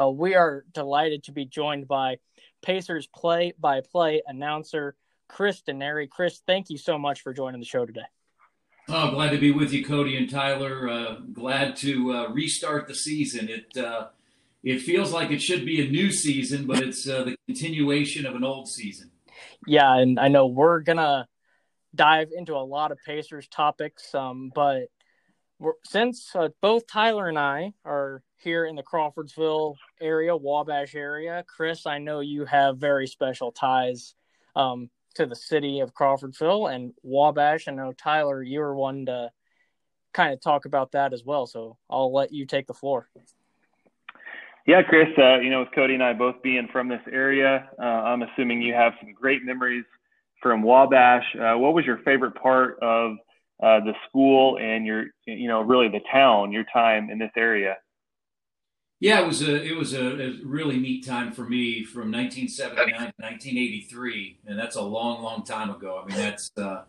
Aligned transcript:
Uh, 0.00 0.10
we 0.10 0.34
are 0.34 0.64
delighted 0.72 1.24
to 1.24 1.32
be 1.32 1.44
joined 1.44 1.86
by 1.86 2.18
Pacers 2.62 3.06
play-by-play 3.06 4.22
announcer 4.26 4.96
Chris 5.28 5.62
Denari. 5.62 6.08
Chris, 6.08 6.42
thank 6.46 6.70
you 6.70 6.78
so 6.78 6.98
much 6.98 7.22
for 7.22 7.32
joining 7.32 7.60
the 7.60 7.66
show 7.66 7.86
today. 7.86 8.02
Oh, 8.88 9.10
glad 9.10 9.30
to 9.30 9.38
be 9.38 9.50
with 9.50 9.72
you, 9.72 9.84
Cody 9.84 10.16
and 10.16 10.28
Tyler. 10.28 10.88
Uh, 10.88 11.14
glad 11.32 11.76
to 11.76 12.12
uh, 12.12 12.28
restart 12.28 12.86
the 12.86 12.94
season. 12.94 13.48
It 13.48 13.82
uh, 13.82 14.08
it 14.62 14.80
feels 14.80 15.12
like 15.12 15.30
it 15.30 15.40
should 15.40 15.64
be 15.64 15.86
a 15.86 15.90
new 15.90 16.10
season, 16.10 16.66
but 16.66 16.82
it's 16.82 17.08
uh, 17.08 17.24
the 17.24 17.36
continuation 17.46 18.26
of 18.26 18.34
an 18.34 18.44
old 18.44 18.68
season. 18.68 19.10
Yeah, 19.66 19.94
and 19.96 20.20
I 20.20 20.28
know 20.28 20.46
we're 20.46 20.80
gonna 20.80 21.26
dive 21.94 22.28
into 22.36 22.54
a 22.56 22.64
lot 22.64 22.92
of 22.92 22.98
Pacers 23.06 23.48
topics, 23.48 24.14
um, 24.14 24.52
but 24.54 24.88
since 25.84 26.34
uh, 26.34 26.48
both 26.60 26.86
Tyler 26.86 27.28
and 27.28 27.38
I 27.38 27.72
are 27.84 28.22
here 28.38 28.66
in 28.66 28.76
the 28.76 28.82
Crawfordsville 28.82 29.76
area, 30.00 30.36
Wabash 30.36 30.94
area, 30.94 31.44
Chris, 31.46 31.86
I 31.86 31.98
know 31.98 32.20
you 32.20 32.44
have 32.44 32.78
very 32.78 33.06
special 33.06 33.52
ties 33.52 34.14
um, 34.54 34.90
to 35.14 35.26
the 35.26 35.36
city 35.36 35.80
of 35.80 35.94
Crawfordsville 35.94 36.66
and 36.66 36.92
Wabash. 37.02 37.68
I 37.68 37.72
know 37.72 37.92
Tyler, 37.92 38.42
you 38.42 38.60
were 38.60 38.74
one 38.74 39.06
to 39.06 39.30
kind 40.12 40.32
of 40.32 40.40
talk 40.40 40.64
about 40.64 40.92
that 40.92 41.12
as 41.12 41.24
well. 41.24 41.46
So 41.46 41.76
I'll 41.90 42.12
let 42.12 42.32
you 42.32 42.46
take 42.46 42.66
the 42.66 42.74
floor. 42.74 43.08
Yeah, 44.66 44.82
Chris, 44.82 45.08
uh, 45.18 45.40
you 45.40 45.50
know, 45.50 45.60
with 45.60 45.72
Cody 45.74 45.94
and 45.94 46.02
I 46.02 46.14
both 46.14 46.42
being 46.42 46.68
from 46.72 46.88
this 46.88 47.02
area, 47.12 47.68
uh, 47.78 47.82
I'm 47.82 48.22
assuming 48.22 48.62
you 48.62 48.72
have 48.72 48.94
some 49.00 49.12
great 49.12 49.44
memories 49.44 49.84
from 50.40 50.62
Wabash. 50.62 51.24
Uh, 51.34 51.58
what 51.58 51.74
was 51.74 51.84
your 51.84 51.98
favorite 51.98 52.34
part 52.34 52.78
of 52.80 53.16
uh, 53.64 53.80
the 53.80 53.94
school 54.08 54.58
and 54.58 54.84
your, 54.84 55.06
you 55.24 55.48
know, 55.48 55.62
really 55.62 55.88
the 55.88 56.02
town, 56.12 56.52
your 56.52 56.64
time 56.72 57.08
in 57.08 57.18
this 57.18 57.30
area? 57.34 57.76
Yeah, 59.00 59.20
it 59.20 59.26
was 59.26 59.42
a 59.42 59.62
it 59.62 59.76
was 59.76 59.92
a, 59.92 60.22
a, 60.22 60.38
really 60.44 60.78
neat 60.78 61.04
time 61.04 61.32
for 61.32 61.44
me 61.44 61.84
from 61.84 62.12
1979 62.12 62.86
to 62.86 63.12
1983, 63.16 64.38
and 64.46 64.58
that's 64.58 64.76
a 64.76 64.82
long, 64.82 65.22
long 65.22 65.44
time 65.44 65.70
ago. 65.70 66.02
I 66.02 66.08
mean, 66.08 66.16
that's 66.16 66.50
uh, 66.56 66.82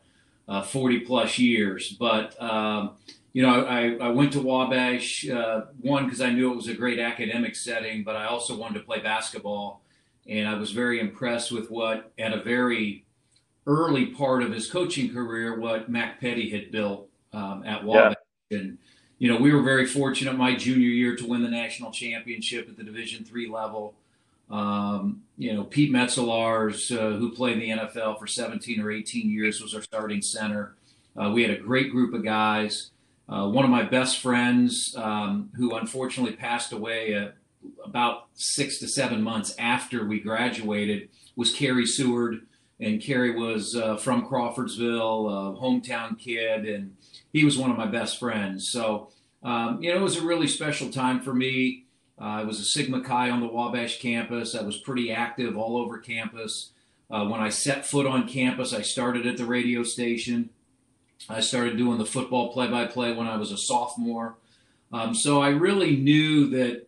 uh, 0.47 0.61
40 0.61 0.99
plus 1.01 1.37
years. 1.39 1.95
But 1.99 2.41
um, 2.41 2.91
you 3.33 3.41
know, 3.41 3.65
I, 3.65 3.95
I 3.95 4.09
went 4.09 4.33
to 4.33 4.41
Wabash 4.41 5.29
uh, 5.29 5.61
one 5.81 6.05
because 6.05 6.21
I 6.21 6.29
knew 6.29 6.51
it 6.51 6.55
was 6.55 6.67
a 6.67 6.73
great 6.73 6.99
academic 6.99 7.55
setting, 7.55 8.03
but 8.03 8.15
I 8.15 8.25
also 8.25 8.55
wanted 8.55 8.79
to 8.79 8.85
play 8.85 8.99
basketball, 8.99 9.81
and 10.27 10.47
I 10.47 10.55
was 10.55 10.71
very 10.71 10.99
impressed 10.99 11.51
with 11.51 11.71
what 11.71 12.11
at 12.19 12.33
a 12.33 12.41
very 12.41 13.04
early 13.67 14.07
part 14.07 14.43
of 14.43 14.51
his 14.51 14.69
coaching 14.69 15.13
career 15.13 15.59
what 15.59 15.89
Mac 15.89 16.19
Petty 16.19 16.49
had 16.49 16.71
built 16.71 17.09
um, 17.33 17.63
at 17.65 17.83
Wabash. 17.83 18.15
Yeah. 18.49 18.59
And 18.59 18.77
you 19.17 19.31
know, 19.31 19.37
we 19.37 19.53
were 19.53 19.61
very 19.61 19.85
fortunate 19.85 20.37
my 20.37 20.55
junior 20.55 20.89
year 20.89 21.15
to 21.15 21.25
win 21.25 21.41
the 21.41 21.49
national 21.49 21.91
championship 21.91 22.67
at 22.69 22.77
the 22.77 22.83
Division 22.83 23.23
three 23.23 23.49
level. 23.49 23.95
Um, 24.49 25.23
you 25.37 25.53
know, 25.53 25.63
Pete 25.63 25.91
Metzelaars, 25.91 26.95
uh, 26.95 27.17
who 27.17 27.31
played 27.31 27.53
in 27.53 27.77
the 27.77 27.83
NFL 27.83 28.19
for 28.19 28.27
17 28.27 28.79
or 28.79 28.91
18 28.91 29.29
years, 29.29 29.61
was 29.61 29.73
our 29.73 29.81
starting 29.81 30.21
center. 30.21 30.75
Uh, 31.19 31.31
we 31.31 31.41
had 31.41 31.51
a 31.51 31.57
great 31.57 31.91
group 31.91 32.13
of 32.13 32.23
guys. 32.23 32.91
Uh, 33.27 33.47
one 33.47 33.65
of 33.65 33.71
my 33.71 33.81
best 33.81 34.19
friends, 34.19 34.95
um, 34.97 35.49
who 35.55 35.75
unfortunately 35.75 36.35
passed 36.35 36.71
away 36.71 37.15
uh, 37.15 37.29
about 37.83 38.27
six 38.35 38.77
to 38.79 38.87
seven 38.87 39.21
months 39.21 39.55
after 39.57 40.05
we 40.05 40.19
graduated, 40.19 41.09
was 41.35 41.53
Kerry 41.53 41.87
Seward. 41.87 42.45
And 42.79 43.01
Kerry 43.01 43.31
was 43.31 43.75
uh, 43.75 43.95
from 43.95 44.27
Crawfordsville, 44.27 45.29
a 45.29 45.61
hometown 45.61 46.19
kid, 46.19 46.65
and 46.65 46.95
he 47.31 47.45
was 47.45 47.57
one 47.57 47.71
of 47.71 47.77
my 47.77 47.85
best 47.85 48.19
friends. 48.19 48.67
So, 48.67 49.09
um, 49.43 49.81
you 49.81 49.91
know, 49.91 49.99
it 49.99 50.03
was 50.03 50.17
a 50.17 50.25
really 50.25 50.47
special 50.47 50.89
time 50.89 51.21
for 51.21 51.33
me. 51.33 51.85
Uh, 52.19 52.23
I 52.23 52.43
was 52.43 52.59
a 52.59 52.65
Sigma 52.65 53.01
Chi 53.01 53.29
on 53.29 53.39
the 53.39 53.47
Wabash 53.47 54.01
campus. 54.01 54.55
I 54.55 54.63
was 54.63 54.77
pretty 54.77 55.11
active 55.11 55.57
all 55.57 55.77
over 55.77 55.97
campus. 55.97 56.71
Uh, 57.09 57.25
when 57.25 57.39
I 57.39 57.49
set 57.49 57.85
foot 57.85 58.07
on 58.07 58.27
campus, 58.27 58.73
I 58.73 58.81
started 58.81 59.25
at 59.25 59.37
the 59.37 59.45
radio 59.45 59.83
station. 59.83 60.49
I 61.29 61.39
started 61.39 61.77
doing 61.77 61.97
the 61.97 62.05
football 62.05 62.51
play 62.51 62.67
by 62.67 62.85
play 62.87 63.13
when 63.13 63.27
I 63.27 63.37
was 63.37 63.51
a 63.51 63.57
sophomore. 63.57 64.35
Um, 64.91 65.13
so 65.13 65.41
I 65.41 65.49
really 65.49 65.95
knew 65.95 66.49
that, 66.49 66.87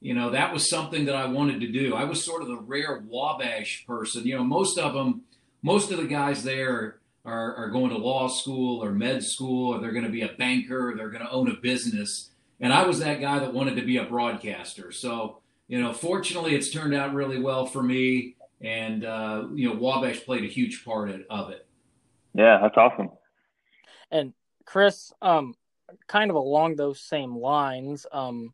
you 0.00 0.14
know, 0.14 0.30
that 0.30 0.52
was 0.52 0.68
something 0.68 1.04
that 1.04 1.14
I 1.14 1.26
wanted 1.26 1.60
to 1.60 1.68
do. 1.68 1.94
I 1.94 2.04
was 2.04 2.24
sort 2.24 2.42
of 2.42 2.48
the 2.48 2.56
rare 2.56 3.02
Wabash 3.06 3.84
person. 3.86 4.26
You 4.26 4.36
know, 4.36 4.44
most 4.44 4.78
of 4.78 4.94
them, 4.94 5.22
most 5.62 5.90
of 5.90 5.98
the 5.98 6.06
guys 6.06 6.42
there 6.42 7.00
are, 7.24 7.54
are 7.54 7.68
going 7.68 7.90
to 7.90 7.98
law 7.98 8.28
school 8.28 8.82
or 8.82 8.92
med 8.92 9.22
school, 9.22 9.74
or 9.74 9.80
they're 9.80 9.92
going 9.92 10.04
to 10.04 10.10
be 10.10 10.22
a 10.22 10.32
banker, 10.38 10.90
or 10.90 10.96
they're 10.96 11.10
going 11.10 11.24
to 11.24 11.30
own 11.30 11.50
a 11.50 11.54
business. 11.54 12.30
And 12.60 12.72
I 12.72 12.86
was 12.86 13.00
that 13.00 13.20
guy 13.20 13.38
that 13.40 13.52
wanted 13.52 13.76
to 13.76 13.82
be 13.82 13.98
a 13.98 14.04
broadcaster. 14.04 14.90
So, 14.90 15.40
you 15.68 15.80
know, 15.80 15.92
fortunately, 15.92 16.54
it's 16.54 16.70
turned 16.70 16.94
out 16.94 17.14
really 17.14 17.38
well 17.38 17.66
for 17.66 17.82
me. 17.82 18.36
And, 18.62 19.04
uh, 19.04 19.44
you 19.54 19.68
know, 19.68 19.74
Wabash 19.74 20.24
played 20.24 20.44
a 20.44 20.48
huge 20.48 20.84
part 20.84 21.10
of 21.28 21.50
it. 21.50 21.66
Yeah, 22.34 22.58
that's 22.60 22.76
awesome. 22.76 23.10
And 24.10 24.32
Chris, 24.64 25.12
um, 25.22 25.54
kind 26.06 26.30
of 26.30 26.36
along 26.36 26.76
those 26.76 27.00
same 27.00 27.36
lines, 27.36 28.06
um, 28.12 28.52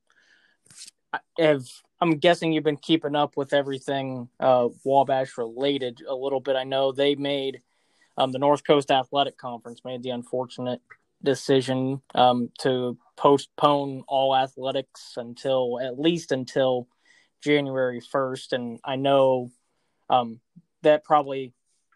I'm 1.39 2.19
guessing 2.19 2.53
you've 2.53 2.65
been 2.65 2.77
keeping 2.77 3.17
up 3.17 3.37
with 3.37 3.53
everything 3.53 4.29
uh, 4.39 4.69
Wabash 4.85 5.39
related 5.39 6.03
a 6.07 6.15
little 6.15 6.41
bit. 6.41 6.57
I 6.57 6.65
know 6.65 6.93
they 6.93 7.15
made 7.15 7.63
um, 8.19 8.33
the 8.33 8.39
North 8.39 8.67
Coast 8.67 8.91
Athletic 8.91 9.37
Conference 9.37 9.81
made 9.85 10.03
the 10.03 10.11
unfortunate 10.11 10.81
decision 11.23 12.03
um, 12.15 12.51
to 12.61 12.99
postpone 13.17 14.05
all 14.09 14.37
athletics 14.37 15.15
until 15.17 15.81
at 15.81 15.99
least 15.99 16.33
until 16.33 16.89
January 17.43 18.01
1st. 18.01 18.53
And 18.53 18.81
I 18.85 18.97
know 18.97 19.51
um, 20.11 20.41
that 20.83 21.05
probably 21.05 21.53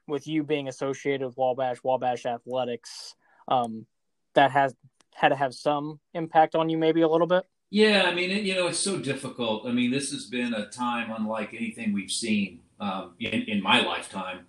with 0.06 0.26
you 0.26 0.42
being 0.42 0.68
associated 0.68 1.26
with 1.26 1.36
Wabash, 1.36 1.78
Wabash 1.82 2.26
Athletics, 2.26 3.14
um, 3.48 3.86
that 4.34 4.50
has 4.50 4.74
had 5.14 5.30
to 5.30 5.36
have 5.36 5.54
some 5.54 6.00
impact 6.14 6.54
on 6.54 6.68
you 6.68 6.78
maybe 6.78 7.02
a 7.02 7.08
little 7.08 7.26
bit. 7.26 7.44
Yeah, 7.70 8.02
I 8.06 8.14
mean, 8.14 8.30
it, 8.30 8.42
you 8.42 8.54
know, 8.54 8.66
it's 8.66 8.80
so 8.80 8.98
difficult. 8.98 9.66
I 9.66 9.70
mean, 9.72 9.92
this 9.92 10.10
has 10.10 10.26
been 10.26 10.54
a 10.54 10.66
time 10.66 11.12
unlike 11.16 11.54
anything 11.54 11.92
we've 11.92 12.10
seen 12.10 12.60
um, 12.80 13.12
in, 13.20 13.42
in 13.42 13.62
my 13.62 13.80
lifetime. 13.82 14.46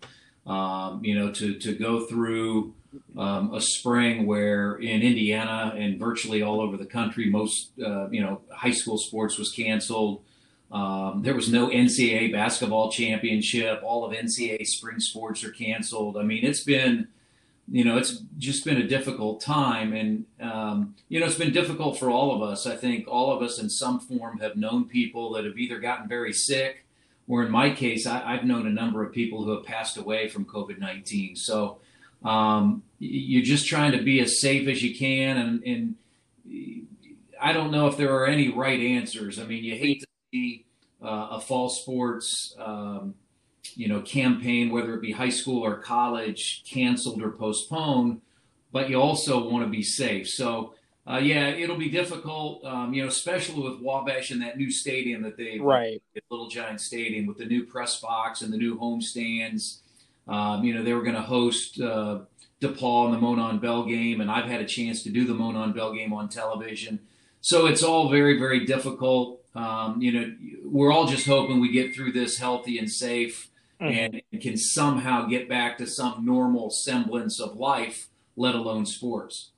Um, 0.48 1.06
you 1.06 1.18
know, 1.18 1.32
to, 1.34 1.59
to 1.59 1.76
go 1.76 2.08
through 2.08 2.74
um, 3.16 3.54
a 3.54 3.62
spring 3.62 4.26
where 4.26 4.76
in 4.78 5.04
Indiana 5.04 5.76
and 5.78 6.00
virtually 6.00 6.42
all 6.42 6.59
over 6.59 6.78
the 6.78 6.86
country, 6.86 7.30
most, 7.30 7.74
uh, 7.80 8.09
you 8.09 8.22
know, 8.22 8.42
high 8.52 8.72
school 8.72 8.98
sports 8.98 9.38
was 9.38 9.52
canceled. 9.52 10.24
Um, 10.72 11.22
there 11.22 11.36
was 11.36 11.48
no 11.48 11.68
NCAA 11.68 12.32
basketball 12.32 12.92
championship. 12.92 13.82
All 13.84 14.03
of 14.03 14.14
NCAA 14.14 14.66
spring 14.66 15.00
sports 15.00 15.44
are 15.44 15.52
canceled. 15.52 16.18
I 16.18 16.24
mean, 16.24 16.44
it's 16.44 16.64
been, 16.64 17.08
you 17.69 17.83
know, 17.83 17.97
it's 17.97 18.23
just 18.38 18.66
been 18.66 18.77
a 18.77 18.88
difficult 18.88 19.41
time. 19.41 19.94
And, 19.94 20.25
um, 20.39 20.95
you 21.09 21.19
know, 21.19 21.25
it's 21.25 21.38
been 21.38 21.53
difficult 21.53 21.97
for 21.99 22.09
all 22.09 22.35
of 22.35 22.41
us. 22.41 22.66
I 22.66 22.75
think 22.75 23.07
all 23.07 23.31
of 23.31 23.41
us 23.41 23.59
in 23.59 23.69
some 23.69 23.99
form 23.99 24.39
have 24.39 24.55
known 24.55 24.85
people 24.85 25.33
that 25.33 25.45
have 25.45 25.57
either 25.57 25.79
gotten 25.79 26.07
very 26.07 26.33
sick 26.33 26.85
or 27.31 27.44
in 27.44 27.51
my 27.51 27.69
case, 27.69 28.05
I, 28.05 28.35
have 28.35 28.44
known 28.44 28.67
a 28.67 28.72
number 28.72 29.03
of 29.05 29.13
people 29.13 29.45
who 29.45 29.51
have 29.51 29.63
passed 29.63 29.95
away 29.95 30.27
from 30.27 30.44
COVID 30.44 30.79
19. 30.79 31.38
So 31.38 31.79
um, 32.25 32.83
you're 32.99 33.41
just 33.41 33.67
trying 33.67 33.93
to 33.93 34.01
be 34.01 34.19
as 34.19 34.41
safe 34.41 34.67
as 34.67 34.83
you 34.83 34.93
can. 34.97 35.38
And, 35.38 35.63
and, 35.63 35.95
I 37.43 37.53
don't 37.53 37.72
know 37.72 37.88
if 37.88 37.97
there 37.97 38.13
are 38.13 38.28
any 38.28 38.49
right 38.49 38.79
answers. 38.79 39.39
I 39.39 39.45
mean, 39.45 39.63
you 39.63 39.75
hate 39.75 40.01
to 40.01 40.07
see 40.31 40.66
uh, 41.01 41.29
a 41.31 41.39
fall 41.39 41.69
sports, 41.69 42.53
um, 42.59 43.16
you 43.76 43.88
know, 43.88 44.02
campaign, 44.02 44.70
whether 44.70 44.94
it 44.94 45.02
be 45.02 45.12
high 45.12 45.30
school 45.30 45.64
or 45.64 45.78
college, 45.78 46.64
canceled 46.70 47.22
or 47.22 47.32
postponed, 47.32 48.22
but 48.72 48.90
you 48.90 49.00
also 49.00 49.50
want 49.50 49.66
to 49.66 49.70
be 49.70 49.84
safe. 49.84 50.30
So 50.30 50.74
uh, 51.08 51.18
yeah, 51.18 51.48
it'll 51.50 51.78
be 51.78 51.90
difficult, 51.90 52.64
um, 52.64 52.94
you 52.94 53.02
know, 53.02 53.08
especially 53.08 53.62
with 53.62 53.82
Wabash 53.82 54.30
and 54.30 54.42
that 54.44 54.58
new 54.58 54.70
stadium 54.70 55.24
that 55.24 55.36
they 55.36 55.59
right, 55.59 56.02
Little 56.30 56.47
Giant 56.47 56.79
Stadium 56.79 57.26
with 57.26 57.38
the 57.38 57.46
new 57.46 57.66
press 57.66 58.00
box 58.00 58.41
and 58.41 58.53
the 58.53 58.58
new 58.58 58.78
home 58.78 59.02
stands. 59.02 59.82
Um, 60.28 60.64
you 60.64 60.76
know, 60.76 60.84
they 60.84 60.94
were 60.94 61.02
going 61.02 61.16
to 61.16 61.22
host 61.22 61.82
uh, 61.82 62.20
DePauw 62.62 63.08
in 63.08 63.12
the 63.12 63.17
Monon 63.17 63.58
Bell 63.58 63.84
game, 63.84 64.22
and 64.22 64.29
I've 64.29 64.46
had 64.46 64.62
a 64.62 64.66
chance 64.66 65.02
to 65.03 65.09
do 65.09 65.26
the 65.26 65.34
Monon 65.34 65.74
Bell 65.74 65.94
game 65.94 66.14
on 66.14 66.29
television. 66.29 67.00
So 67.41 67.66
it's 67.66 67.82
all 67.82 68.09
very, 68.09 68.38
very 68.38 68.66
difficult. 68.66 69.44
Um, 69.56 70.00
you 70.02 70.12
know, 70.12 70.35
we're 70.64 70.94
all 70.94 71.08
just 71.08 71.26
hoping 71.26 71.59
we 71.59 71.72
get 71.72 71.96
through 71.96 72.12
this 72.12 72.38
healthy 72.38 72.78
and 72.78 72.90
safe, 72.90 73.50
mm-hmm. 73.81 74.16
and 74.31 74.41
can 74.41 74.57
somehow 74.57 75.25
get 75.25 75.49
back 75.49 75.78
to 75.79 75.87
some 75.87 76.23
normal 76.25 76.69
semblance 76.69 77.39
of 77.39 77.55
life, 77.55 78.07
let 78.35 78.55
alone 78.55 78.85
sports. 78.85 79.51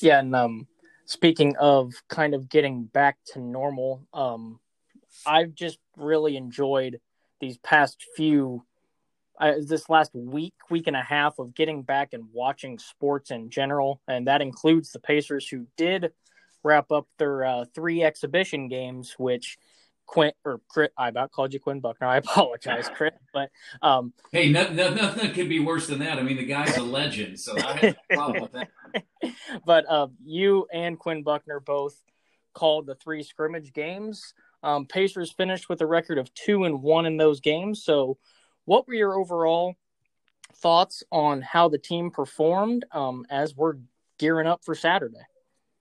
Yeah, 0.00 0.18
and 0.18 0.34
um, 0.34 0.66
speaking 1.06 1.56
of 1.56 1.94
kind 2.08 2.34
of 2.34 2.48
getting 2.48 2.84
back 2.84 3.16
to 3.32 3.40
normal, 3.40 4.06
um, 4.12 4.58
I've 5.26 5.54
just 5.54 5.78
really 5.96 6.36
enjoyed 6.36 7.00
these 7.40 7.58
past 7.58 8.04
few, 8.16 8.64
uh, 9.40 9.54
this 9.66 9.88
last 9.88 10.14
week, 10.14 10.54
week 10.70 10.86
and 10.86 10.96
a 10.96 11.02
half 11.02 11.38
of 11.38 11.54
getting 11.54 11.82
back 11.82 12.12
and 12.12 12.24
watching 12.32 12.78
sports 12.78 13.30
in 13.30 13.50
general, 13.50 14.00
and 14.08 14.26
that 14.26 14.42
includes 14.42 14.90
the 14.90 14.98
Pacers, 14.98 15.48
who 15.48 15.66
did 15.76 16.12
wrap 16.62 16.90
up 16.90 17.06
their 17.18 17.44
uh, 17.44 17.64
three 17.74 18.02
exhibition 18.02 18.68
games, 18.68 19.14
which 19.18 19.58
Quinn 20.06 20.32
or 20.44 20.60
Chris, 20.68 20.90
I 20.96 21.08
about 21.08 21.32
called 21.32 21.52
you 21.52 21.60
Quinn 21.60 21.80
Buckner. 21.80 22.06
I 22.06 22.16
apologize, 22.18 22.88
Chris. 22.94 23.12
But 23.32 23.50
um, 23.82 24.12
hey, 24.32 24.50
nothing, 24.50 24.76
nothing 24.76 25.32
could 25.32 25.48
be 25.48 25.60
worse 25.60 25.86
than 25.86 26.00
that. 26.00 26.18
I 26.18 26.22
mean, 26.22 26.36
the 26.36 26.44
guy's 26.44 26.76
a 26.76 26.82
legend, 26.82 27.40
so 27.40 27.56
I 27.58 27.72
have 27.76 27.82
no 27.82 27.94
problem 28.16 28.42
with 28.42 28.52
that. 28.52 28.70
but 29.64 29.84
uh, 29.88 30.08
you 30.24 30.66
and 30.72 30.98
Quinn 30.98 31.22
Buckner 31.22 31.60
both 31.60 31.96
called 32.52 32.86
the 32.86 32.94
three 32.94 33.22
scrimmage 33.22 33.72
games. 33.72 34.34
Um, 34.62 34.86
Pacers 34.86 35.30
finished 35.30 35.68
with 35.68 35.80
a 35.82 35.86
record 35.86 36.18
of 36.18 36.32
two 36.34 36.64
and 36.64 36.82
one 36.82 37.06
in 37.06 37.16
those 37.16 37.40
games. 37.40 37.84
So, 37.84 38.18
what 38.64 38.88
were 38.88 38.94
your 38.94 39.14
overall 39.14 39.74
thoughts 40.54 41.02
on 41.12 41.42
how 41.42 41.68
the 41.68 41.78
team 41.78 42.10
performed 42.10 42.86
um, 42.92 43.26
as 43.28 43.54
we're 43.54 43.74
gearing 44.18 44.46
up 44.46 44.64
for 44.64 44.74
Saturday? 44.74 45.18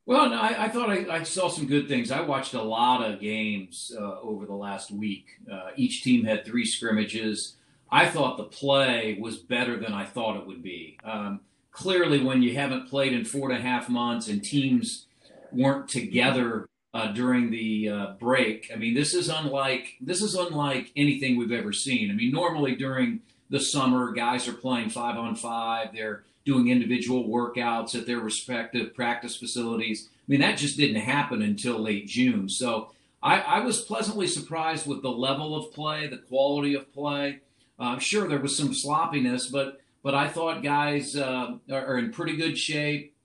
Well, 0.05 0.29
no, 0.29 0.35
I, 0.37 0.65
I 0.65 0.69
thought 0.69 0.89
I, 0.89 1.05
I, 1.09 1.23
saw 1.23 1.47
some 1.47 1.65
good 1.65 1.87
things. 1.87 2.11
I 2.11 2.21
watched 2.21 2.53
a 2.53 2.61
lot 2.61 3.01
of 3.01 3.21
games 3.21 3.91
uh, 3.97 4.19
over 4.19 4.45
the 4.45 4.53
last 4.53 4.91
week. 4.91 5.27
Uh, 5.49 5.69
each 5.77 6.03
team 6.03 6.25
had 6.25 6.43
three 6.43 6.65
scrimmages. 6.65 7.55
I 7.89 8.07
thought 8.07 8.35
the 8.37 8.43
play 8.43 9.17
was 9.19 9.37
better 9.37 9.77
than 9.77 9.93
I 9.93 10.03
thought 10.03 10.35
it 10.35 10.45
would 10.45 10.61
be. 10.61 10.97
Um, 11.05 11.39
clearly, 11.71 12.21
when 12.21 12.41
you 12.41 12.53
haven't 12.55 12.89
played 12.89 13.13
in 13.13 13.23
four 13.23 13.49
and 13.49 13.57
a 13.57 13.61
half 13.61 13.87
months 13.87 14.27
and 14.27 14.43
teams 14.43 15.05
weren't 15.53 15.87
together 15.87 16.67
uh, 16.93 17.13
during 17.13 17.49
the 17.49 17.89
uh, 17.89 18.07
break, 18.19 18.71
I 18.73 18.75
mean, 18.75 18.95
this 18.95 19.13
is 19.13 19.29
unlike 19.29 19.95
this 20.01 20.21
is 20.21 20.35
unlike 20.35 20.91
anything 20.97 21.37
we've 21.37 21.51
ever 21.51 21.71
seen. 21.71 22.11
I 22.11 22.13
mean, 22.13 22.31
normally 22.31 22.75
during 22.75 23.21
the 23.49 23.59
summer, 23.61 24.11
guys 24.11 24.49
are 24.49 24.53
playing 24.53 24.89
five 24.89 25.17
on 25.17 25.35
five. 25.35 25.93
They're 25.93 26.23
doing 26.45 26.67
individual 26.67 27.27
workouts 27.27 27.95
at 27.95 28.05
their 28.05 28.19
respective 28.19 28.93
practice 28.93 29.35
facilities. 29.35 30.09
I 30.11 30.25
mean, 30.27 30.41
that 30.41 30.57
just 30.57 30.77
didn't 30.77 31.01
happen 31.01 31.41
until 31.41 31.79
late 31.79 32.07
June. 32.07 32.49
So 32.49 32.91
I, 33.21 33.39
I 33.39 33.59
was 33.61 33.81
pleasantly 33.81 34.27
surprised 34.27 34.85
with 34.85 35.01
the 35.01 35.11
level 35.11 35.55
of 35.55 35.73
play, 35.73 36.07
the 36.07 36.17
quality 36.17 36.73
of 36.75 36.93
play. 36.93 37.39
Uh, 37.79 37.97
sure, 37.97 38.27
there 38.27 38.39
was 38.39 38.55
some 38.57 38.73
sloppiness, 38.73 39.47
but 39.47 39.79
but 40.03 40.13
I 40.13 40.27
thought 40.27 40.63
guys 40.63 41.15
uh, 41.15 41.55
are, 41.71 41.85
are, 41.85 41.97
in 41.97 42.11
pretty 42.11 42.35
good 42.35 42.57
shape, 42.57 43.15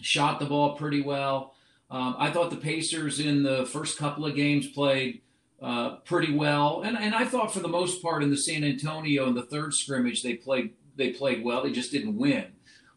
shot 0.00 0.40
the 0.40 0.46
ball 0.46 0.74
pretty 0.74 1.02
well. 1.02 1.54
Um, 1.90 2.16
I 2.18 2.30
thought 2.30 2.48
the 2.48 2.56
Pacers 2.56 3.20
in 3.20 3.42
the 3.42 3.66
first 3.66 3.98
couple 3.98 4.24
of 4.24 4.34
games 4.34 4.66
played 4.66 5.20
uh, 5.60 5.96
pretty 5.96 6.32
well, 6.32 6.80
and 6.82 6.96
and 6.96 7.14
I 7.14 7.24
thought 7.24 7.52
for 7.52 7.60
the 7.60 7.68
most 7.68 8.02
part 8.02 8.22
in 8.22 8.30
the 8.30 8.36
San 8.36 8.64
Antonio 8.64 9.26
in 9.26 9.34
the 9.34 9.42
third 9.42 9.74
scrimmage 9.74 10.22
they 10.22 10.34
played 10.34 10.72
they 10.98 11.12
played 11.12 11.42
well. 11.42 11.62
They 11.62 11.72
just 11.72 11.90
didn't 11.90 12.16
win. 12.16 12.46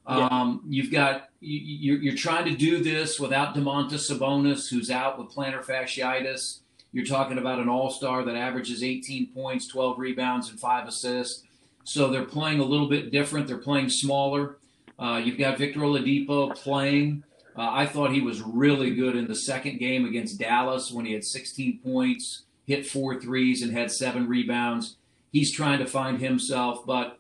Yeah. 0.10 0.28
Um, 0.28 0.64
you've 0.68 0.92
got 0.92 1.30
you, 1.40 1.96
you're, 1.96 2.16
trying 2.16 2.46
to 2.46 2.56
do 2.56 2.84
this 2.84 3.20
without 3.20 3.56
Domantas 3.56 4.12
Sabonis, 4.12 4.70
who's 4.70 4.92
out 4.92 5.18
with 5.18 5.34
plantar 5.34 5.64
fasciitis. 5.64 6.60
You're 6.92 7.06
talking 7.06 7.38
about 7.38 7.60
an 7.60 7.70
All 7.70 7.90
Star 7.90 8.24
that 8.26 8.36
averages 8.36 8.84
18 8.84 9.28
points, 9.28 9.68
12 9.68 9.98
rebounds, 10.00 10.50
and 10.50 10.60
five 10.60 10.88
assists. 10.88 11.44
So 11.84 12.10
they're 12.10 12.26
playing 12.26 12.60
a 12.60 12.66
little 12.66 12.90
bit 12.90 13.12
different. 13.12 13.48
They're 13.48 13.58
playing 13.58 13.90
smaller. 13.90 14.58
Uh, 15.00 15.22
you've 15.24 15.38
got 15.38 15.58
Victor 15.58 15.80
Oladipo 15.80 16.56
playing. 16.56 17.24
Uh, 17.56 17.70
I 17.72 17.86
thought 17.86 18.12
he 18.12 18.22
was 18.22 18.42
really 18.42 18.94
good 18.94 19.16
in 19.16 19.28
the 19.28 19.36
second 19.36 19.80
game 19.80 20.06
against 20.06 20.40
Dallas 20.40 20.92
when 20.92 21.06
he 21.06 21.14
had 21.14 21.24
16 21.24 21.80
points, 21.84 22.44
hit 22.66 22.86
four 22.86 23.20
threes, 23.20 23.62
and 23.62 23.72
had 23.72 23.92
seven 23.92 24.28
rebounds. 24.28 24.98
He's 25.32 25.52
trying 25.52 25.80
to 25.80 25.88
find 25.88 26.20
himself, 26.20 26.86
but 26.86 27.20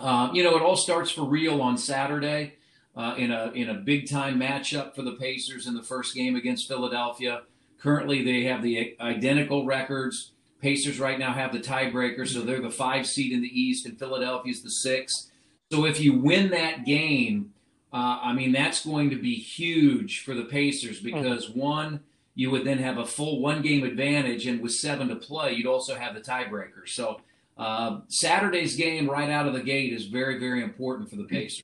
uh, 0.00 0.30
you 0.32 0.42
know, 0.42 0.56
it 0.56 0.62
all 0.62 0.76
starts 0.76 1.10
for 1.10 1.22
real 1.22 1.60
on 1.60 1.76
Saturday 1.76 2.54
uh, 2.96 3.14
in 3.16 3.30
a 3.30 3.50
in 3.54 3.68
a 3.68 3.74
big 3.74 4.08
time 4.08 4.38
matchup 4.38 4.94
for 4.94 5.02
the 5.02 5.12
Pacers 5.12 5.66
in 5.66 5.74
the 5.74 5.82
first 5.82 6.14
game 6.14 6.36
against 6.36 6.68
Philadelphia. 6.68 7.42
Currently, 7.80 8.24
they 8.24 8.44
have 8.44 8.62
the 8.62 8.96
identical 9.00 9.64
records. 9.64 10.32
Pacers 10.60 10.98
right 10.98 11.18
now 11.18 11.32
have 11.32 11.52
the 11.52 11.60
tiebreaker, 11.60 12.26
so 12.26 12.40
they're 12.40 12.60
the 12.60 12.70
five 12.70 13.06
seed 13.06 13.32
in 13.32 13.40
the 13.40 13.60
East, 13.60 13.86
and 13.86 13.96
Philadelphia's 13.96 14.62
the 14.62 14.70
six. 14.70 15.30
So 15.70 15.84
if 15.84 16.00
you 16.00 16.18
win 16.18 16.50
that 16.50 16.84
game, 16.84 17.52
uh, 17.92 18.18
I 18.22 18.32
mean 18.32 18.52
that's 18.52 18.84
going 18.84 19.10
to 19.10 19.16
be 19.16 19.36
huge 19.36 20.24
for 20.24 20.34
the 20.34 20.44
Pacers 20.44 21.00
because 21.00 21.46
mm-hmm. 21.46 21.60
one, 21.60 22.00
you 22.34 22.50
would 22.50 22.64
then 22.64 22.78
have 22.78 22.98
a 22.98 23.06
full 23.06 23.40
one 23.40 23.62
game 23.62 23.84
advantage, 23.84 24.46
and 24.46 24.60
with 24.60 24.72
seven 24.72 25.08
to 25.08 25.16
play, 25.16 25.52
you'd 25.52 25.66
also 25.66 25.94
have 25.94 26.14
the 26.14 26.20
tiebreaker. 26.20 26.86
So 26.86 27.20
uh, 27.58 28.00
Saturday's 28.08 28.76
game 28.76 29.10
right 29.10 29.30
out 29.30 29.46
of 29.46 29.52
the 29.52 29.62
gate 29.62 29.92
is 29.92 30.06
very, 30.06 30.38
very 30.38 30.62
important 30.62 31.10
for 31.10 31.16
the 31.16 31.24
Pacers. 31.24 31.62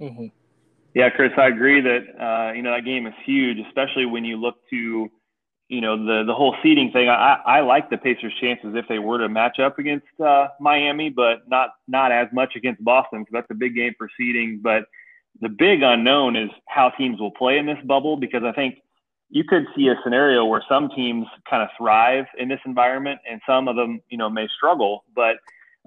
Mm-hmm. 0.00 0.26
Yeah, 0.94 1.10
Chris, 1.10 1.32
I 1.38 1.46
agree 1.46 1.80
that 1.80 2.00
uh, 2.20 2.52
you 2.52 2.62
know 2.62 2.74
that 2.74 2.84
game 2.84 3.06
is 3.06 3.14
huge, 3.24 3.58
especially 3.66 4.04
when 4.04 4.24
you 4.24 4.36
look 4.36 4.56
to 4.70 5.08
you 5.68 5.80
know 5.80 5.96
the 5.96 6.24
the 6.26 6.34
whole 6.34 6.54
seeding 6.62 6.92
thing. 6.92 7.08
I, 7.08 7.38
I 7.46 7.60
like 7.60 7.88
the 7.88 7.96
Pacers' 7.96 8.34
chances 8.40 8.74
if 8.74 8.86
they 8.88 8.98
were 8.98 9.18
to 9.18 9.28
match 9.28 9.58
up 9.58 9.78
against 9.78 10.06
uh, 10.22 10.48
Miami, 10.60 11.08
but 11.08 11.48
not 11.48 11.70
not 11.88 12.12
as 12.12 12.28
much 12.32 12.56
against 12.56 12.84
Boston. 12.84 13.20
because 13.22 13.32
that's 13.32 13.50
a 13.50 13.54
big 13.54 13.74
game 13.74 13.94
for 13.96 14.08
seeding. 14.18 14.60
But 14.62 14.84
the 15.40 15.48
big 15.48 15.82
unknown 15.82 16.36
is 16.36 16.50
how 16.68 16.90
teams 16.90 17.20
will 17.20 17.30
play 17.30 17.56
in 17.56 17.64
this 17.64 17.78
bubble 17.86 18.16
because 18.16 18.42
I 18.44 18.52
think 18.52 18.80
you 19.32 19.44
could 19.44 19.66
see 19.74 19.88
a 19.88 19.94
scenario 20.04 20.44
where 20.44 20.62
some 20.68 20.90
teams 20.94 21.26
kind 21.48 21.62
of 21.62 21.70
thrive 21.78 22.26
in 22.38 22.48
this 22.48 22.60
environment 22.66 23.18
and 23.28 23.40
some 23.48 23.66
of 23.66 23.76
them, 23.76 23.98
you 24.10 24.18
know, 24.18 24.28
may 24.28 24.46
struggle. 24.54 25.04
But 25.16 25.36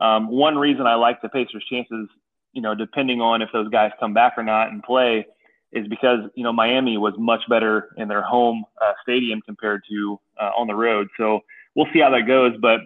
um, 0.04 0.30
one 0.32 0.58
reason 0.58 0.88
I 0.88 0.96
like 0.96 1.22
the 1.22 1.30
Pacers' 1.30 1.64
chances, 1.70 2.10
you 2.54 2.62
know, 2.64 2.74
depending 2.74 3.22
on 3.22 3.44
if 3.44 3.50
those 3.54 3.70
guys 3.70 3.92
come 4.00 4.16
back 4.16 4.34
or 4.36 4.44
not 4.44 4.70
and 4.72 4.82
play, 4.82 5.28
is 5.72 5.88
because 5.88 6.22
you 6.34 6.44
know 6.44 6.54
Miami 6.54 6.98
was 6.98 7.14
much 7.20 7.42
better 7.48 7.90
in 7.98 8.08
their 8.08 8.24
home 8.24 8.66
uh, 8.82 8.94
stadium 9.04 9.42
compared 9.46 9.84
to 9.90 10.20
uh, 10.42 10.52
on 10.58 10.66
the 10.66 10.74
road. 10.74 11.08
So 11.16 11.42
we'll 11.76 11.88
see 11.94 12.00
how 12.00 12.10
that 12.10 12.26
goes. 12.26 12.54
But 12.60 12.80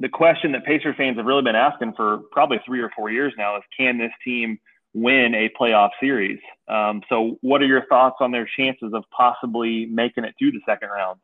the 0.00 0.10
question 0.10 0.52
that 0.52 0.66
Pacer 0.66 0.92
fans 0.92 1.16
have 1.16 1.24
really 1.24 1.42
been 1.42 1.56
asking 1.56 1.94
for 1.94 2.18
probably 2.32 2.58
three 2.66 2.80
or 2.80 2.90
four 2.94 3.10
years 3.10 3.32
now 3.38 3.56
is, 3.56 3.62
can 3.74 3.96
this 3.96 4.12
team 4.22 4.58
win 4.96 5.34
a 5.34 5.50
playoff 5.60 5.90
series. 6.00 6.40
Um, 6.68 7.02
so, 7.08 7.38
what 7.42 7.62
are 7.62 7.66
your 7.66 7.84
thoughts 7.86 8.16
on 8.20 8.32
their 8.32 8.48
chances 8.56 8.92
of 8.94 9.04
possibly 9.16 9.86
making 9.86 10.24
it 10.24 10.34
to 10.40 10.50
the 10.50 10.60
second 10.66 10.88
round? 10.88 11.20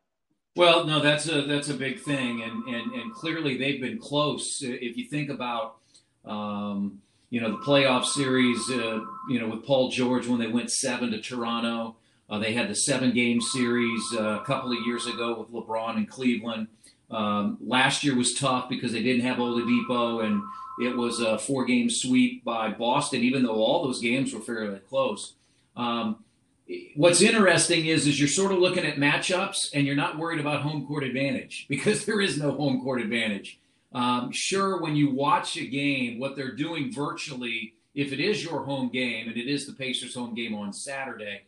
Well, 0.55 0.85
no, 0.85 0.99
that's 0.99 1.27
a 1.27 1.41
that's 1.41 1.69
a 1.69 1.73
big 1.73 1.99
thing, 1.99 2.43
and 2.43 2.63
and 2.73 2.93
and 2.93 3.11
clearly 3.13 3.57
they've 3.57 3.81
been 3.81 3.97
close. 3.97 4.59
If 4.61 4.95
you 4.95 5.09
think 5.09 5.29
about, 5.29 5.77
um, 6.23 6.99
you 7.31 7.41
know, 7.41 7.51
the 7.51 7.65
playoff 7.65 8.05
series, 8.05 8.59
uh, 8.69 8.99
you 9.27 9.39
know, 9.39 9.47
with 9.47 9.65
Paul 9.65 9.89
George 9.89 10.27
when 10.27 10.39
they 10.39 10.47
went 10.47 10.69
seven 10.69 11.09
to 11.11 11.19
Toronto, 11.19 11.95
uh, 12.29 12.37
they 12.37 12.53
had 12.53 12.69
the 12.69 12.75
seven 12.75 13.11
game 13.11 13.41
series 13.41 14.01
uh, 14.13 14.39
a 14.41 14.45
couple 14.45 14.71
of 14.71 14.85
years 14.85 15.07
ago 15.07 15.39
with 15.39 15.49
LeBron 15.49 15.97
in 15.97 16.05
Cleveland. 16.05 16.67
Um, 17.09 17.57
last 17.59 18.03
year 18.03 18.15
was 18.15 18.33
tough 18.33 18.69
because 18.69 18.91
they 18.91 19.03
didn't 19.03 19.25
have 19.25 19.37
Oladipo 19.37 20.23
and 20.23 20.41
it 20.79 20.95
was 20.95 21.19
a 21.19 21.37
four 21.37 21.65
game 21.65 21.89
sweep 21.89 22.43
by 22.43 22.69
Boston, 22.69 23.21
even 23.21 23.43
though 23.43 23.61
all 23.61 23.83
those 23.83 24.01
games 24.01 24.33
were 24.33 24.41
fairly 24.41 24.79
close. 24.79 25.33
Um, 25.75 26.23
what's 26.95 27.21
interesting 27.21 27.85
is 27.85 28.07
is 28.07 28.19
you're 28.19 28.27
sort 28.27 28.51
of 28.51 28.59
looking 28.59 28.85
at 28.85 28.95
matchups 28.95 29.69
and 29.73 29.85
you're 29.85 29.95
not 29.95 30.17
worried 30.17 30.39
about 30.39 30.61
home 30.61 30.85
court 30.87 31.03
advantage 31.03 31.65
because 31.69 32.05
there 32.05 32.21
is 32.21 32.37
no 32.37 32.51
home 32.51 32.81
court 32.81 33.01
advantage. 33.01 33.59
Um, 33.93 34.31
sure, 34.31 34.81
when 34.81 34.95
you 34.95 35.11
watch 35.11 35.55
a 35.55 35.67
game, 35.67 36.19
what 36.19 36.35
they're 36.35 36.55
doing 36.55 36.91
virtually, 36.91 37.75
if 37.93 38.11
it 38.11 38.19
is 38.19 38.43
your 38.43 38.63
home 38.63 38.89
game 38.89 39.27
and 39.27 39.37
it 39.37 39.47
is 39.47 39.67
the 39.67 39.73
Pacers' 39.73 40.15
home 40.15 40.33
game 40.33 40.55
on 40.55 40.73
Saturday, 40.73 41.43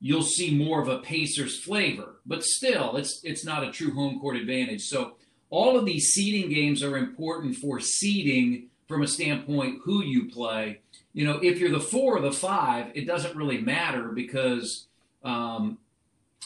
you'll 0.00 0.22
see 0.22 0.56
more 0.56 0.80
of 0.80 0.86
a 0.86 0.98
Pacers 0.98 1.58
flavor. 1.58 2.20
But 2.24 2.44
still, 2.44 2.96
it's 2.96 3.20
it's 3.24 3.44
not 3.44 3.64
a 3.64 3.72
true 3.72 3.92
home 3.92 4.20
court 4.20 4.36
advantage. 4.36 4.82
So 4.82 5.14
all 5.50 5.76
of 5.76 5.84
these 5.84 6.12
seeding 6.12 6.48
games 6.48 6.82
are 6.82 6.96
important 6.96 7.56
for 7.56 7.80
seeding 7.80 8.68
from 8.88 9.02
a 9.02 9.08
standpoint 9.08 9.80
who 9.84 10.02
you 10.02 10.30
play. 10.30 10.80
You 11.12 11.26
know, 11.26 11.40
if 11.42 11.58
you're 11.58 11.70
the 11.70 11.80
four 11.80 12.16
or 12.16 12.20
the 12.20 12.32
five, 12.32 12.92
it 12.94 13.06
doesn't 13.06 13.36
really 13.36 13.60
matter 13.60 14.08
because 14.08 14.86
um, 15.24 15.78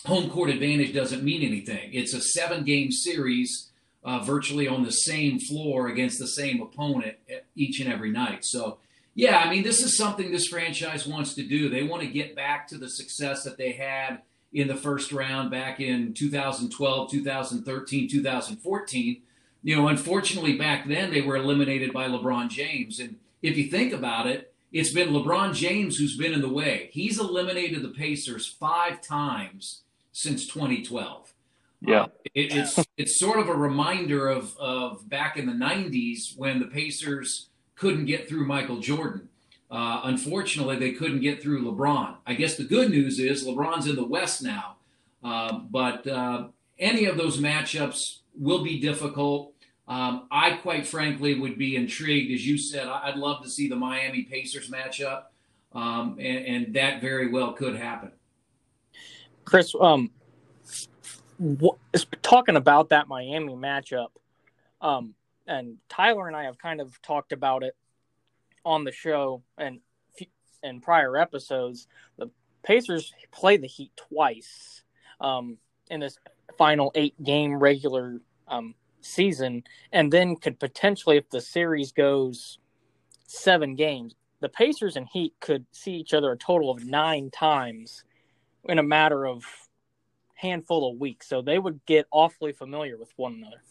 home 0.07 0.31
court 0.31 0.51
advantage 0.51 0.95
doesn't 0.95 1.23
mean 1.23 1.43
anything. 1.43 1.93
It's 1.93 2.15
a 2.15 2.21
seven 2.21 2.65
game 2.65 2.91
series 2.91 3.71
uh, 4.05 4.21
virtually 4.21 4.69
on 4.69 4.83
the 4.83 4.93
same 4.93 5.39
floor 5.39 5.89
against 5.89 6.19
the 6.19 6.27
same 6.27 6.61
opponent 6.61 7.17
each 7.55 7.81
and 7.81 7.93
every 7.93 8.11
night. 8.11 8.45
So, 8.45 8.79
yeah, 9.15 9.39
I 9.39 9.51
mean, 9.51 9.63
this 9.63 9.81
is 9.81 9.97
something 9.97 10.31
this 10.31 10.49
franchise 10.49 11.07
wants 11.07 11.35
to 11.35 11.43
do. 11.43 11.69
They 11.69 11.83
want 11.83 12.03
to 12.03 12.09
get 12.09 12.35
back 12.35 12.69
to 12.69 12.79
the 12.79 12.91
success 12.91 13.45
that 13.45 13.57
they 13.57 13.73
had 13.73 14.23
in 14.55 14.69
the 14.69 14.77
first 14.77 15.13
round 15.13 15.51
back 15.51 15.81
in 15.81 16.15
2012, 16.15 17.11
2013, 17.11 18.09
2014. 18.09 19.23
You 19.65 19.77
know, 19.77 19.89
unfortunately, 19.89 20.57
back 20.57 20.87
then 20.87 21.11
they 21.11 21.21
were 21.21 21.37
eliminated 21.37 21.93
by 21.93 22.07
LeBron 22.07 22.49
James. 22.49 23.01
And 23.01 23.17
if 23.43 23.59
you 23.59 23.69
think 23.69 23.93
about 23.93 24.27
it, 24.27 24.55
it's 24.73 24.93
been 24.93 25.11
LeBron 25.11 25.55
James 25.55 25.97
who's 25.97 26.17
been 26.17 26.33
in 26.33 26.41
the 26.41 26.49
way. 26.49 26.89
He's 26.93 27.19
eliminated 27.19 27.83
the 27.83 27.89
Pacers 27.89 28.47
five 28.47 29.03
times 29.03 29.83
since 30.13 30.47
2012. 30.47 31.33
Yeah, 31.81 32.03
uh, 32.03 32.07
it, 32.35 32.55
it's 32.55 32.79
it's 32.97 33.19
sort 33.19 33.39
of 33.39 33.49
a 33.49 33.55
reminder 33.55 34.29
of 34.29 34.57
of 34.59 35.09
back 35.09 35.37
in 35.37 35.47
the 35.47 35.53
90s 35.53 36.37
when 36.37 36.61
the 36.61 36.67
Pacers 36.67 37.49
couldn't 37.75 38.07
get 38.07 38.29
through 38.29 38.47
Michael 38.47 38.79
Jordan. 38.79 39.29
Uh, 39.75 40.03
unfortunately, 40.05 40.77
they 40.77 40.93
couldn't 40.93 41.21
get 41.21 41.43
through 41.43 41.65
LeBron. 41.65 42.15
I 42.25 42.35
guess 42.35 42.57
the 42.57 42.63
good 42.63 42.91
news 42.91 43.19
is 43.19 43.45
LeBron's 43.45 43.89
in 43.89 43.97
the 43.97 44.07
West 44.07 44.41
now. 44.41 44.77
Uh, 45.25 45.59
but 45.69 46.07
uh, 46.07 46.47
any 46.79 47.07
of 47.07 47.17
those 47.17 47.39
matchups 47.41 48.19
will 48.39 48.63
be 48.63 48.79
difficult. 48.79 49.53
Um, 49.89 50.29
I 50.31 50.53
quite 50.59 50.87
frankly 50.87 51.41
would 51.41 51.59
be 51.59 51.75
intrigued, 51.75 52.33
as 52.33 52.47
you 52.47 52.57
said. 52.57 52.87
I'd 52.87 53.17
love 53.17 53.43
to 53.43 53.51
see 53.51 53.69
the 53.69 53.75
Miami 53.75 54.23
Pacers 54.23 54.71
matchup, 54.71 55.25
um, 55.73 56.19
and, 56.21 56.47
and, 56.47 56.75
that 56.75 57.01
very 57.01 57.33
well 57.33 57.53
could 57.53 57.75
happen. 57.75 58.13
Chris, 59.45 59.75
um, 59.81 60.11
talking 62.23 62.55
about 62.55 62.91
that 62.91 63.09
Miami 63.09 63.55
matchup, 63.55 64.11
um, 64.81 65.15
and 65.49 65.79
Tyler 65.89 66.29
and 66.29 66.37
I 66.37 66.45
have 66.45 66.59
kind 66.59 66.81
of 66.81 67.03
talked 67.03 67.33
about 67.33 67.65
it 67.65 67.75
on 68.65 68.85
the 68.85 68.93
show 68.93 69.43
and 69.59 69.81
in 70.65 70.81
prior 70.81 71.17
episodes. 71.17 71.87
The 72.19 72.31
Pacers 72.65 73.13
play 73.31 73.57
the 73.57 73.69
Heat 73.69 73.93
twice 73.97 74.83
um, 75.21 75.59
in 75.89 76.01
this 76.01 76.19
final 76.59 76.91
eight 76.95 77.23
game 77.23 77.55
regular 77.57 78.21
um, 78.49 78.75
season, 79.01 79.63
and 79.93 80.13
then 80.13 80.37
could 80.37 80.59
potentially, 80.59 81.19
if 81.19 81.29
the 81.31 81.41
series 81.41 81.93
goes 81.93 82.59
seven 83.27 83.75
games, 83.75 84.15
the 84.41 84.49
Pacers 84.49 84.97
and 84.97 85.07
Heat 85.13 85.35
could 85.41 85.67
see 85.71 85.93
each 85.93 86.15
other 86.15 86.33
a 86.33 86.37
total 86.37 86.71
of 86.71 86.85
nine 86.85 87.31
times 87.31 88.05
in 88.65 88.79
a 88.79 88.83
matter 88.83 89.27
of 89.27 89.45
handful 90.35 90.91
of 90.91 90.99
weeks. 90.99 91.29
So 91.29 91.43
they 91.43 91.59
would 91.59 91.85
get 91.87 92.07
awfully 92.11 92.53
familiar 92.53 92.99
with 92.99 93.13
one 93.17 93.35
another. 93.35 93.63